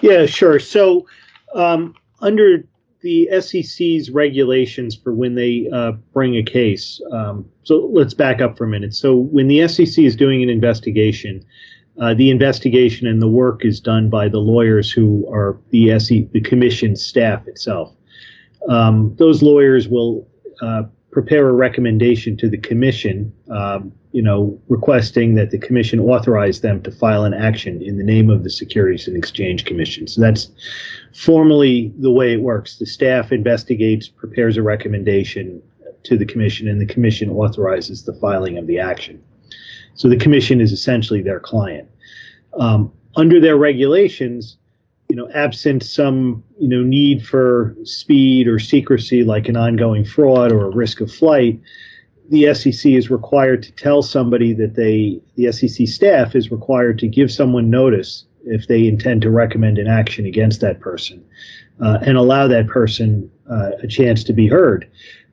Yeah, 0.00 0.24
sure. 0.24 0.58
So, 0.58 1.06
um, 1.54 1.94
under 2.20 2.64
the 3.02 3.28
SEC's 3.40 4.10
regulations 4.10 4.94
for 4.94 5.12
when 5.12 5.34
they 5.34 5.68
uh, 5.72 5.92
bring 6.12 6.36
a 6.36 6.42
case, 6.42 7.00
um, 7.12 7.46
so 7.62 7.90
let's 7.92 8.14
back 8.14 8.40
up 8.40 8.58
for 8.58 8.64
a 8.64 8.68
minute. 8.68 8.94
So, 8.94 9.16
when 9.16 9.48
the 9.48 9.66
SEC 9.68 10.04
is 10.04 10.16
doing 10.16 10.42
an 10.42 10.48
investigation, 10.48 11.44
uh, 12.00 12.14
the 12.14 12.30
investigation 12.30 13.06
and 13.06 13.20
the 13.20 13.28
work 13.28 13.64
is 13.64 13.80
done 13.80 14.08
by 14.08 14.28
the 14.28 14.38
lawyers 14.38 14.90
who 14.90 15.26
are 15.30 15.58
the 15.70 15.92
SE, 15.92 16.28
the 16.32 16.40
commission 16.40 16.96
staff 16.96 17.46
itself. 17.46 17.94
Um, 18.68 19.14
those 19.16 19.42
lawyers 19.42 19.88
will 19.88 20.26
uh, 20.62 20.84
prepare 21.10 21.48
a 21.48 21.52
recommendation 21.52 22.36
to 22.38 22.48
the 22.48 22.58
commission, 22.58 23.32
um, 23.50 23.92
you 24.12 24.22
know, 24.22 24.58
requesting 24.68 25.34
that 25.36 25.50
the 25.50 25.58
commission 25.58 26.00
authorize 26.00 26.60
them 26.60 26.82
to 26.82 26.90
file 26.90 27.24
an 27.24 27.34
action 27.34 27.80
in 27.80 27.96
the 27.96 28.04
name 28.04 28.28
of 28.28 28.42
the 28.42 28.50
Securities 28.50 29.06
and 29.06 29.16
Exchange 29.16 29.64
Commission. 29.64 30.08
So 30.08 30.20
that's 30.20 30.50
formally 31.14 31.92
the 31.98 32.10
way 32.10 32.32
it 32.32 32.40
works. 32.40 32.78
The 32.78 32.86
staff 32.86 33.30
investigates, 33.30 34.08
prepares 34.08 34.56
a 34.56 34.62
recommendation 34.62 35.62
to 36.04 36.16
the 36.16 36.26
commission, 36.26 36.66
and 36.66 36.80
the 36.80 36.86
commission 36.86 37.30
authorizes 37.30 38.04
the 38.04 38.14
filing 38.14 38.58
of 38.58 38.66
the 38.66 38.78
action. 38.78 39.22
So 39.94 40.08
the 40.08 40.16
commission 40.16 40.60
is 40.60 40.72
essentially 40.72 41.22
their 41.22 41.40
client. 41.40 41.88
Um, 42.58 42.92
under 43.16 43.40
their 43.40 43.56
regulations, 43.56 44.56
you 45.08 45.16
know, 45.16 45.28
absent 45.34 45.82
some, 45.82 46.42
you 46.58 46.68
know, 46.68 46.82
need 46.82 47.26
for 47.26 47.76
speed 47.84 48.48
or 48.48 48.58
secrecy 48.58 49.24
like 49.24 49.48
an 49.48 49.56
ongoing 49.56 50.04
fraud 50.04 50.52
or 50.52 50.66
a 50.66 50.70
risk 50.70 51.00
of 51.00 51.12
flight, 51.12 51.60
the 52.30 52.54
SEC 52.54 52.92
is 52.92 53.10
required 53.10 53.62
to 53.64 53.72
tell 53.72 54.02
somebody 54.02 54.52
that 54.54 54.76
they, 54.76 55.20
the 55.34 55.50
SEC 55.52 55.86
staff 55.88 56.36
is 56.36 56.50
required 56.50 56.98
to 57.00 57.08
give 57.08 57.30
someone 57.30 57.70
notice 57.70 58.24
if 58.44 58.68
they 58.68 58.86
intend 58.86 59.22
to 59.22 59.30
recommend 59.30 59.78
an 59.78 59.88
action 59.88 60.24
against 60.24 60.60
that 60.60 60.80
person 60.80 61.22
uh, 61.80 61.98
and 62.02 62.16
allow 62.16 62.46
that 62.46 62.68
person 62.68 63.30
uh, 63.50 63.70
a 63.82 63.86
chance 63.88 64.22
to 64.24 64.32
be 64.32 64.46
heard. 64.46 64.88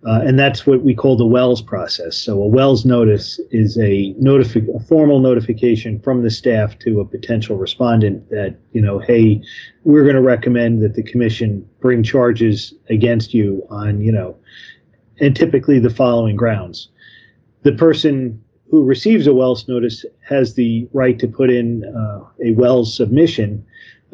Uh, 0.07 0.21
and 0.23 0.39
that's 0.39 0.65
what 0.65 0.81
we 0.81 0.95
call 0.95 1.17
the 1.17 1.25
Wells 1.25 1.61
process. 1.61 2.17
So 2.17 2.41
a 2.41 2.47
Wells 2.47 2.85
notice 2.85 3.39
is 3.51 3.77
a, 3.77 4.13
notifi- 4.15 4.75
a 4.75 4.79
formal 4.79 5.19
notification 5.19 5.99
from 5.99 6.23
the 6.23 6.29
staff 6.29 6.77
to 6.79 6.99
a 6.99 7.05
potential 7.05 7.57
respondent 7.57 8.29
that, 8.29 8.55
you 8.73 8.81
know, 8.81 8.99
hey, 8.99 9.41
we're 9.83 10.03
going 10.03 10.15
to 10.15 10.21
recommend 10.21 10.81
that 10.81 10.93
the 10.93 11.03
commission 11.03 11.67
bring 11.79 12.03
charges 12.03 12.73
against 12.89 13.33
you 13.33 13.65
on, 13.69 14.01
you 14.01 14.11
know, 14.11 14.37
and 15.19 15.35
typically 15.35 15.79
the 15.79 15.89
following 15.89 16.35
grounds. 16.35 16.89
The 17.63 17.73
person 17.73 18.41
who 18.69 18.83
receives 18.83 19.27
a 19.27 19.33
Wells 19.33 19.67
notice 19.67 20.05
has 20.27 20.53
the 20.53 20.87
right 20.93 21.17
to 21.19 21.27
put 21.27 21.49
in 21.49 21.83
uh, 21.85 22.23
a 22.43 22.51
Wells 22.51 22.95
submission 22.95 23.65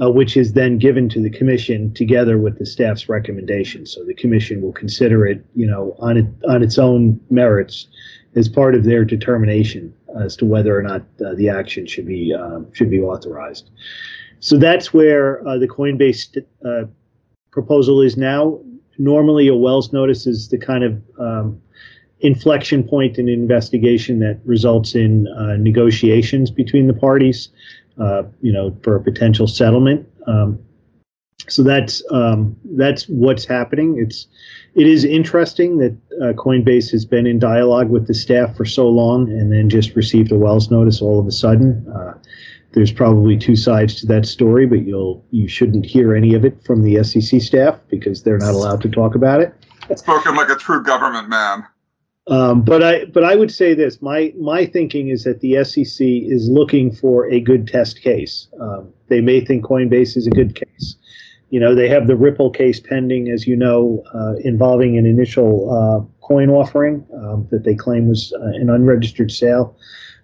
uh, 0.01 0.09
which 0.09 0.35
is 0.35 0.53
then 0.53 0.77
given 0.77 1.07
to 1.09 1.21
the 1.21 1.29
commission 1.29 1.93
together 1.93 2.37
with 2.37 2.57
the 2.57 2.65
staff's 2.65 3.09
recommendation. 3.09 3.85
So 3.85 4.03
the 4.03 4.13
commission 4.13 4.61
will 4.61 4.73
consider 4.73 5.25
it, 5.25 5.45
you 5.55 5.67
know, 5.67 5.95
on 5.99 6.17
it 6.17 6.25
on 6.47 6.63
its 6.63 6.77
own 6.77 7.19
merits 7.29 7.87
as 8.35 8.49
part 8.49 8.73
of 8.73 8.83
their 8.83 9.05
determination 9.05 9.93
as 10.19 10.35
to 10.37 10.45
whether 10.45 10.77
or 10.77 10.81
not 10.81 11.01
uh, 11.23 11.35
the 11.35 11.49
action 11.49 11.85
should 11.85 12.07
be 12.07 12.33
uh, 12.33 12.61
should 12.71 12.89
be 12.89 13.01
authorized. 13.01 13.69
So 14.39 14.57
that's 14.57 14.93
where 14.93 15.47
uh, 15.47 15.57
the 15.57 15.67
Coinbase 15.67 16.37
uh, 16.65 16.85
proposal 17.51 18.01
is 18.01 18.17
now. 18.17 18.59
Normally, 19.03 19.49
a 19.49 19.55
Wells 19.55 19.91
notice 19.91 20.25
is 20.25 20.47
the 20.47 20.57
kind 20.57 20.83
of 20.85 21.01
um, 21.19 21.61
inflection 22.21 22.87
point 22.87 23.17
in 23.17 23.27
investigation 23.27 24.19
that 24.19 24.39
results 24.45 24.95
in 24.95 25.27
uh, 25.27 25.57
negotiations 25.57 26.49
between 26.49 26.87
the 26.87 26.93
parties 26.93 27.49
uh, 27.99 28.23
you 28.41 28.51
know, 28.51 28.75
for 28.81 28.95
a 28.95 29.03
potential 29.03 29.45
settlement. 29.45 30.07
Um, 30.25 30.57
so 31.49 31.63
that's 31.63 32.01
um, 32.11 32.55
that's 32.63 33.03
what's 33.09 33.43
happening. 33.43 33.97
It's 33.99 34.27
it 34.73 34.87
is 34.87 35.03
interesting 35.03 35.79
that 35.79 35.97
uh, 36.21 36.33
Coinbase 36.33 36.89
has 36.91 37.03
been 37.03 37.27
in 37.27 37.39
dialogue 37.39 37.89
with 37.89 38.07
the 38.07 38.13
staff 38.13 38.55
for 38.55 38.63
so 38.63 38.87
long, 38.87 39.29
and 39.29 39.51
then 39.51 39.69
just 39.69 39.97
received 39.97 40.31
a 40.31 40.37
Wells 40.37 40.71
notice 40.71 41.01
all 41.01 41.19
of 41.19 41.27
a 41.27 41.31
sudden. 41.31 41.85
There's 42.73 42.91
probably 42.91 43.37
two 43.37 43.55
sides 43.55 43.95
to 44.01 44.07
that 44.07 44.25
story, 44.25 44.65
but 44.65 44.85
you'll 44.85 45.25
you 45.31 45.47
shouldn't 45.47 45.85
hear 45.85 46.15
any 46.15 46.33
of 46.33 46.43
it 46.43 46.63
from 46.65 46.83
the 46.83 47.03
SEC 47.03 47.41
staff 47.41 47.79
because 47.87 48.23
they're 48.23 48.39
not 48.39 48.53
allowed 48.53 48.81
to 48.81 48.89
talk 48.89 49.15
about 49.15 49.41
it. 49.41 49.53
It's 49.89 50.01
spoken 50.01 50.35
like 50.35 50.49
a 50.49 50.55
true 50.55 50.83
government 50.83 51.29
man. 51.29 51.65
Um, 52.27 52.61
but 52.61 52.81
I 52.81 53.05
but 53.05 53.23
I 53.23 53.35
would 53.35 53.51
say 53.51 53.73
this: 53.73 54.01
my 54.01 54.33
my 54.39 54.65
thinking 54.65 55.09
is 55.09 55.23
that 55.23 55.41
the 55.41 55.63
SEC 55.63 56.05
is 56.07 56.49
looking 56.49 56.91
for 56.91 57.29
a 57.29 57.39
good 57.39 57.67
test 57.67 58.01
case. 58.01 58.47
Um, 58.59 58.93
they 59.09 59.19
may 59.21 59.43
think 59.43 59.65
Coinbase 59.65 60.15
is 60.15 60.25
a 60.25 60.31
good 60.31 60.55
case. 60.55 60.95
You 61.49 61.59
know, 61.59 61.75
they 61.75 61.87
have 61.89 62.07
the 62.07 62.15
Ripple 62.15 62.49
case 62.49 62.79
pending, 62.79 63.29
as 63.29 63.45
you 63.45 63.55
know, 63.55 64.03
uh, 64.15 64.35
involving 64.43 64.97
an 64.97 65.05
initial 65.05 65.69
uh, 65.69 66.25
coin 66.25 66.49
offering 66.49 67.05
um, 67.13 67.47
that 67.51 67.63
they 67.63 67.75
claim 67.75 68.07
was 68.07 68.33
uh, 68.41 68.45
an 68.45 68.69
unregistered 68.69 69.31
sale. 69.31 69.77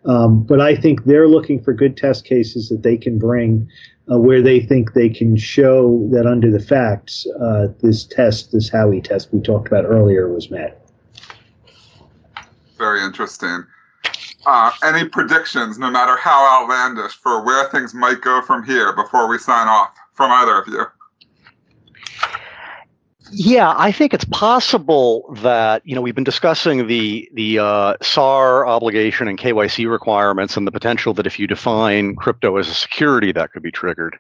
Um, 0.05 0.43
but 0.43 0.61
I 0.61 0.75
think 0.75 1.05
they're 1.05 1.27
looking 1.27 1.61
for 1.61 1.73
good 1.73 1.97
test 1.97 2.25
cases 2.25 2.69
that 2.69 2.83
they 2.83 2.97
can 2.97 3.19
bring 3.19 3.69
uh, 4.11 4.17
where 4.17 4.41
they 4.41 4.59
think 4.59 4.93
they 4.93 5.09
can 5.09 5.35
show 5.35 6.07
that 6.11 6.25
under 6.25 6.51
the 6.51 6.59
facts, 6.59 7.27
uh, 7.41 7.67
this 7.81 8.05
test, 8.05 8.51
this 8.51 8.69
Howey 8.69 9.03
test 9.03 9.29
we 9.31 9.41
talked 9.41 9.67
about 9.67 9.85
earlier, 9.85 10.31
was 10.31 10.49
met. 10.49 10.89
Very 12.77 13.03
interesting. 13.03 13.65
Uh, 14.45 14.71
any 14.83 15.07
predictions, 15.07 15.77
no 15.77 15.91
matter 15.91 16.15
how 16.15 16.61
outlandish, 16.61 17.13
for 17.13 17.45
where 17.45 17.69
things 17.69 17.93
might 17.93 18.21
go 18.21 18.41
from 18.41 18.63
here 18.63 18.93
before 18.95 19.27
we 19.27 19.37
sign 19.37 19.67
off 19.67 19.93
from 20.13 20.31
either 20.31 20.59
of 20.59 20.67
you? 20.67 20.85
Yeah, 23.31 23.73
I 23.77 23.91
think 23.91 24.13
it's 24.13 24.25
possible 24.25 25.33
that 25.41 25.85
you 25.85 25.93
know 25.93 26.01
we've 26.01 26.15
been 26.15 26.23
discussing 26.23 26.87
the 26.87 27.29
the 27.33 27.59
uh, 27.59 27.93
SAR 28.01 28.65
obligation 28.65 29.27
and 29.27 29.37
KYC 29.37 29.89
requirements 29.89 30.57
and 30.57 30.65
the 30.65 30.71
potential 30.71 31.13
that 31.15 31.27
if 31.27 31.37
you 31.39 31.45
define 31.45 32.15
crypto 32.15 32.57
as 32.57 32.69
a 32.69 32.73
security, 32.73 33.31
that 33.33 33.51
could 33.51 33.61
be 33.61 33.71
triggered. 33.71 34.17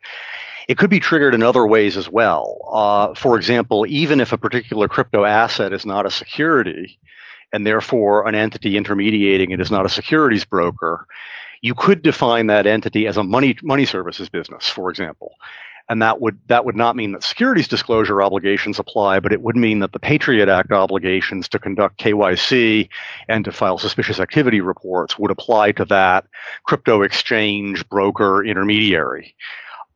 It 0.67 0.77
could 0.77 0.91
be 0.91 0.99
triggered 0.99 1.33
in 1.33 1.41
other 1.41 1.65
ways 1.65 1.97
as 1.97 2.07
well. 2.07 2.59
Uh, 2.71 3.15
for 3.15 3.35
example, 3.35 3.85
even 3.87 4.21
if 4.21 4.31
a 4.31 4.37
particular 4.37 4.87
crypto 4.87 5.25
asset 5.25 5.73
is 5.73 5.85
not 5.85 6.05
a 6.05 6.11
security, 6.11 6.99
and 7.51 7.65
therefore 7.65 8.27
an 8.27 8.35
entity 8.35 8.77
intermediating 8.77 9.49
it 9.51 9.59
is 9.59 9.71
not 9.71 9.85
a 9.87 9.89
securities 9.89 10.45
broker, 10.45 11.07
you 11.61 11.73
could 11.73 12.03
define 12.03 12.45
that 12.47 12.67
entity 12.67 13.07
as 13.07 13.17
a 13.17 13.23
money 13.23 13.57
money 13.63 13.85
services 13.85 14.29
business, 14.29 14.69
for 14.69 14.91
example 14.91 15.33
and 15.89 16.03
that 16.03 16.21
would 16.21 16.39
that 16.47 16.65
would 16.65 16.75
not 16.75 16.95
mean 16.95 17.13
that 17.13 17.23
securities 17.23 17.67
disclosure 17.67 18.21
obligations 18.21 18.77
apply, 18.77 19.19
but 19.19 19.33
it 19.33 19.41
would 19.41 19.55
mean 19.55 19.79
that 19.79 19.91
the 19.91 19.99
Patriot 19.99 20.47
Act 20.47 20.71
obligations 20.71 21.49
to 21.49 21.59
conduct 21.59 21.99
KYC 21.99 22.89
and 23.27 23.43
to 23.43 23.51
file 23.51 23.79
suspicious 23.79 24.19
activity 24.19 24.61
reports 24.61 25.17
would 25.17 25.31
apply 25.31 25.71
to 25.73 25.85
that 25.85 26.27
crypto 26.63 27.01
exchange 27.01 27.87
broker 27.89 28.45
intermediary. 28.45 29.35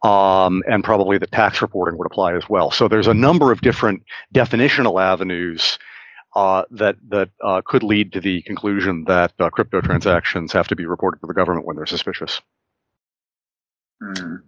Um, 0.02 0.64
and 0.68 0.84
probably 0.84 1.18
the 1.18 1.28
tax 1.28 1.62
reporting 1.62 1.98
would 1.98 2.08
apply 2.08 2.36
as 2.36 2.50
well. 2.50 2.72
So 2.72 2.90
there's 2.90 3.08
a 3.08 3.14
number 3.14 3.54
of 3.54 3.62
different 3.62 4.04
definitional 4.36 5.02
avenues 5.02 5.80
uh, 6.36 6.64
that 6.72 6.98
that 7.10 7.30
uh, 7.42 7.62
could 7.64 7.84
lead 7.84 8.14
to 8.14 8.20
the 8.20 8.42
conclusion 8.42 9.06
that 9.06 9.32
uh, 9.40 9.50
crypto 9.52 9.80
transactions 9.80 10.52
have 10.52 10.68
to 10.70 10.76
be 10.76 10.88
reported 10.88 11.22
to 11.22 11.28
the 11.28 11.34
government 11.34 11.68
when 11.68 11.76
they're 11.76 11.86
suspicious. 11.86 12.42
Mm. 14.02 14.42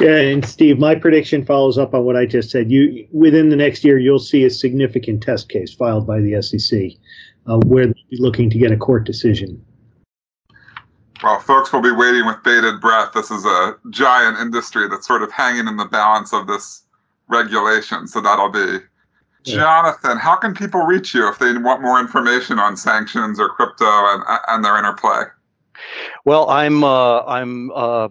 Yeah, 0.00 0.16
and 0.16 0.44
Steve, 0.44 0.78
my 0.78 0.96
prediction 0.96 1.44
follows 1.44 1.78
up 1.78 1.94
on 1.94 2.04
what 2.04 2.16
I 2.16 2.26
just 2.26 2.50
said. 2.50 2.70
You 2.70 3.06
within 3.12 3.50
the 3.50 3.56
next 3.56 3.84
year, 3.84 3.98
you'll 3.98 4.18
see 4.18 4.44
a 4.44 4.50
significant 4.50 5.22
test 5.22 5.48
case 5.48 5.72
filed 5.72 6.06
by 6.06 6.20
the 6.20 6.42
SEC, 6.42 6.90
uh, 7.46 7.58
where 7.66 7.86
they'll 7.86 7.94
be 8.10 8.16
looking 8.18 8.50
to 8.50 8.58
get 8.58 8.72
a 8.72 8.76
court 8.76 9.04
decision. 9.04 9.64
Well, 11.22 11.38
folks 11.38 11.72
will 11.72 11.80
be 11.80 11.92
waiting 11.92 12.26
with 12.26 12.42
bated 12.42 12.80
breath. 12.80 13.12
This 13.14 13.30
is 13.30 13.44
a 13.44 13.76
giant 13.90 14.38
industry 14.40 14.88
that's 14.88 15.06
sort 15.06 15.22
of 15.22 15.30
hanging 15.30 15.68
in 15.68 15.76
the 15.76 15.84
balance 15.86 16.32
of 16.32 16.46
this 16.48 16.82
regulation. 17.28 18.08
So 18.08 18.20
that'll 18.20 18.50
be. 18.50 18.78
Yeah. 19.44 19.56
Jonathan, 19.56 20.18
how 20.18 20.36
can 20.36 20.54
people 20.54 20.80
reach 20.80 21.14
you 21.14 21.28
if 21.28 21.38
they 21.38 21.56
want 21.56 21.82
more 21.82 22.00
information 22.00 22.58
on 22.58 22.76
sanctions 22.76 23.38
or 23.38 23.50
crypto 23.50 23.84
and, 23.86 24.24
and 24.48 24.64
their 24.64 24.76
interplay? 24.76 25.24
Well, 26.24 26.48
I'm 26.48 26.82
uh, 26.82 27.20
I'm 27.24 27.70
uh, 27.72 28.08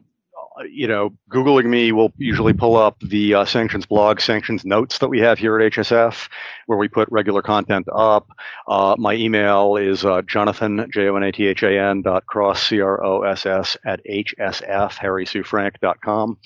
you 0.70 0.88
know, 0.88 1.12
Googling 1.30 1.66
me 1.66 1.92
will 1.92 2.12
usually 2.18 2.54
pull 2.54 2.76
up 2.76 3.00
the 3.00 3.34
uh, 3.34 3.46
sanctions 3.46 3.86
blog, 3.86 4.20
sanctions 4.20 4.64
notes 4.66 5.00
that 5.00 5.08
we 5.08 5.20
have 5.20 5.40
here 5.40 5.60
at 5.60 5.74
HSF, 5.74 6.30
where 6.68 6.78
we 6.78 6.88
put 6.88 7.08
regular 7.12 7.42
content 7.42 7.88
up. 7.94 8.30
Uh, 8.68 8.96
my 8.98 9.14
email 9.14 9.76
is 9.76 10.06
uh, 10.06 10.22
Jonathan, 10.24 10.88
J 10.94 11.08
O 11.10 11.16
N 11.16 11.24
A 11.24 11.32
T 11.32 11.48
H 11.48 11.64
A 11.64 11.80
N 11.80 12.02
dot 12.02 12.26
cross, 12.26 12.62
C 12.62 12.82
R 12.82 13.04
O 13.04 13.24
S 13.24 13.46
S, 13.46 13.78
at 13.86 14.02
HSF, 14.06 15.80
dot 15.82 16.02
com. 16.02 16.38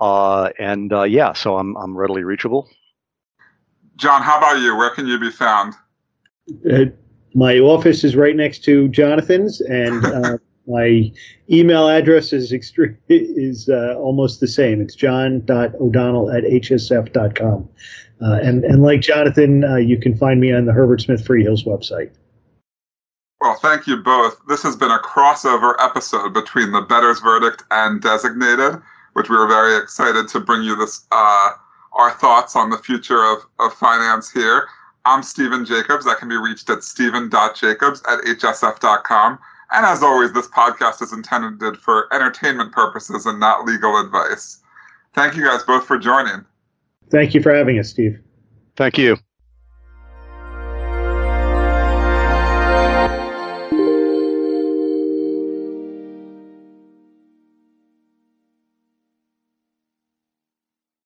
Uh, 0.00 0.50
and 0.58 0.92
uh, 0.92 1.02
yeah, 1.02 1.32
so 1.32 1.56
I'm, 1.56 1.76
I'm 1.76 1.96
readily 1.96 2.24
reachable. 2.24 2.68
John, 3.96 4.22
how 4.22 4.38
about 4.38 4.60
you? 4.60 4.76
Where 4.76 4.90
can 4.90 5.06
you 5.06 5.18
be 5.18 5.30
found? 5.30 5.74
Uh, 6.70 6.86
my 7.34 7.58
office 7.58 8.02
is 8.02 8.16
right 8.16 8.34
next 8.34 8.64
to 8.64 8.88
Jonathan's, 8.88 9.60
and 9.60 10.40
My 10.70 11.12
email 11.50 11.88
address 11.88 12.32
is 12.32 12.52
is 13.08 13.68
uh, 13.68 13.94
almost 13.98 14.40
the 14.40 14.48
same. 14.48 14.80
It's 14.80 14.94
john.o'donnell 14.94 16.30
at 16.30 16.44
hsf.com. 16.44 17.68
Uh, 18.22 18.34
and, 18.42 18.64
and 18.64 18.82
like 18.82 19.00
Jonathan, 19.00 19.64
uh, 19.64 19.76
you 19.76 19.98
can 19.98 20.16
find 20.16 20.40
me 20.40 20.52
on 20.52 20.66
the 20.66 20.72
Herbert 20.72 21.00
Smith 21.00 21.26
Freehills 21.26 21.66
website. 21.66 22.10
Well, 23.40 23.56
thank 23.62 23.86
you 23.86 23.96
both. 23.96 24.38
This 24.48 24.62
has 24.62 24.76
been 24.76 24.90
a 24.90 24.98
crossover 24.98 25.74
episode 25.80 26.34
between 26.34 26.72
the 26.72 26.82
Bettor's 26.82 27.20
Verdict 27.20 27.64
and 27.70 28.02
Designated, 28.02 28.80
which 29.14 29.30
we 29.30 29.36
were 29.36 29.48
very 29.48 29.82
excited 29.82 30.28
to 30.28 30.40
bring 30.40 30.62
you 30.62 30.76
this 30.76 31.06
uh, 31.10 31.52
our 31.92 32.10
thoughts 32.12 32.54
on 32.54 32.68
the 32.68 32.78
future 32.78 33.24
of, 33.24 33.38
of 33.58 33.72
finance 33.72 34.30
here. 34.30 34.68
I'm 35.06 35.22
Stephen 35.22 35.64
Jacobs. 35.64 36.06
I 36.06 36.14
can 36.14 36.28
be 36.28 36.36
reached 36.36 36.68
at 36.68 36.84
stephen.jacobs 36.84 38.02
at 38.06 38.20
hsf.com. 38.20 39.38
And 39.72 39.86
as 39.86 40.02
always, 40.02 40.32
this 40.32 40.48
podcast 40.48 41.00
is 41.02 41.12
intended 41.12 41.76
for 41.76 42.12
entertainment 42.12 42.72
purposes 42.72 43.26
and 43.26 43.38
not 43.38 43.64
legal 43.64 44.00
advice. 44.00 44.60
Thank 45.14 45.36
you 45.36 45.44
guys 45.44 45.62
both 45.62 45.86
for 45.86 45.98
joining. 45.98 46.44
Thank 47.10 47.34
you 47.34 47.42
for 47.42 47.54
having 47.54 47.78
us, 47.78 47.90
Steve. 47.90 48.20
Thank 48.76 48.98
you. 48.98 49.16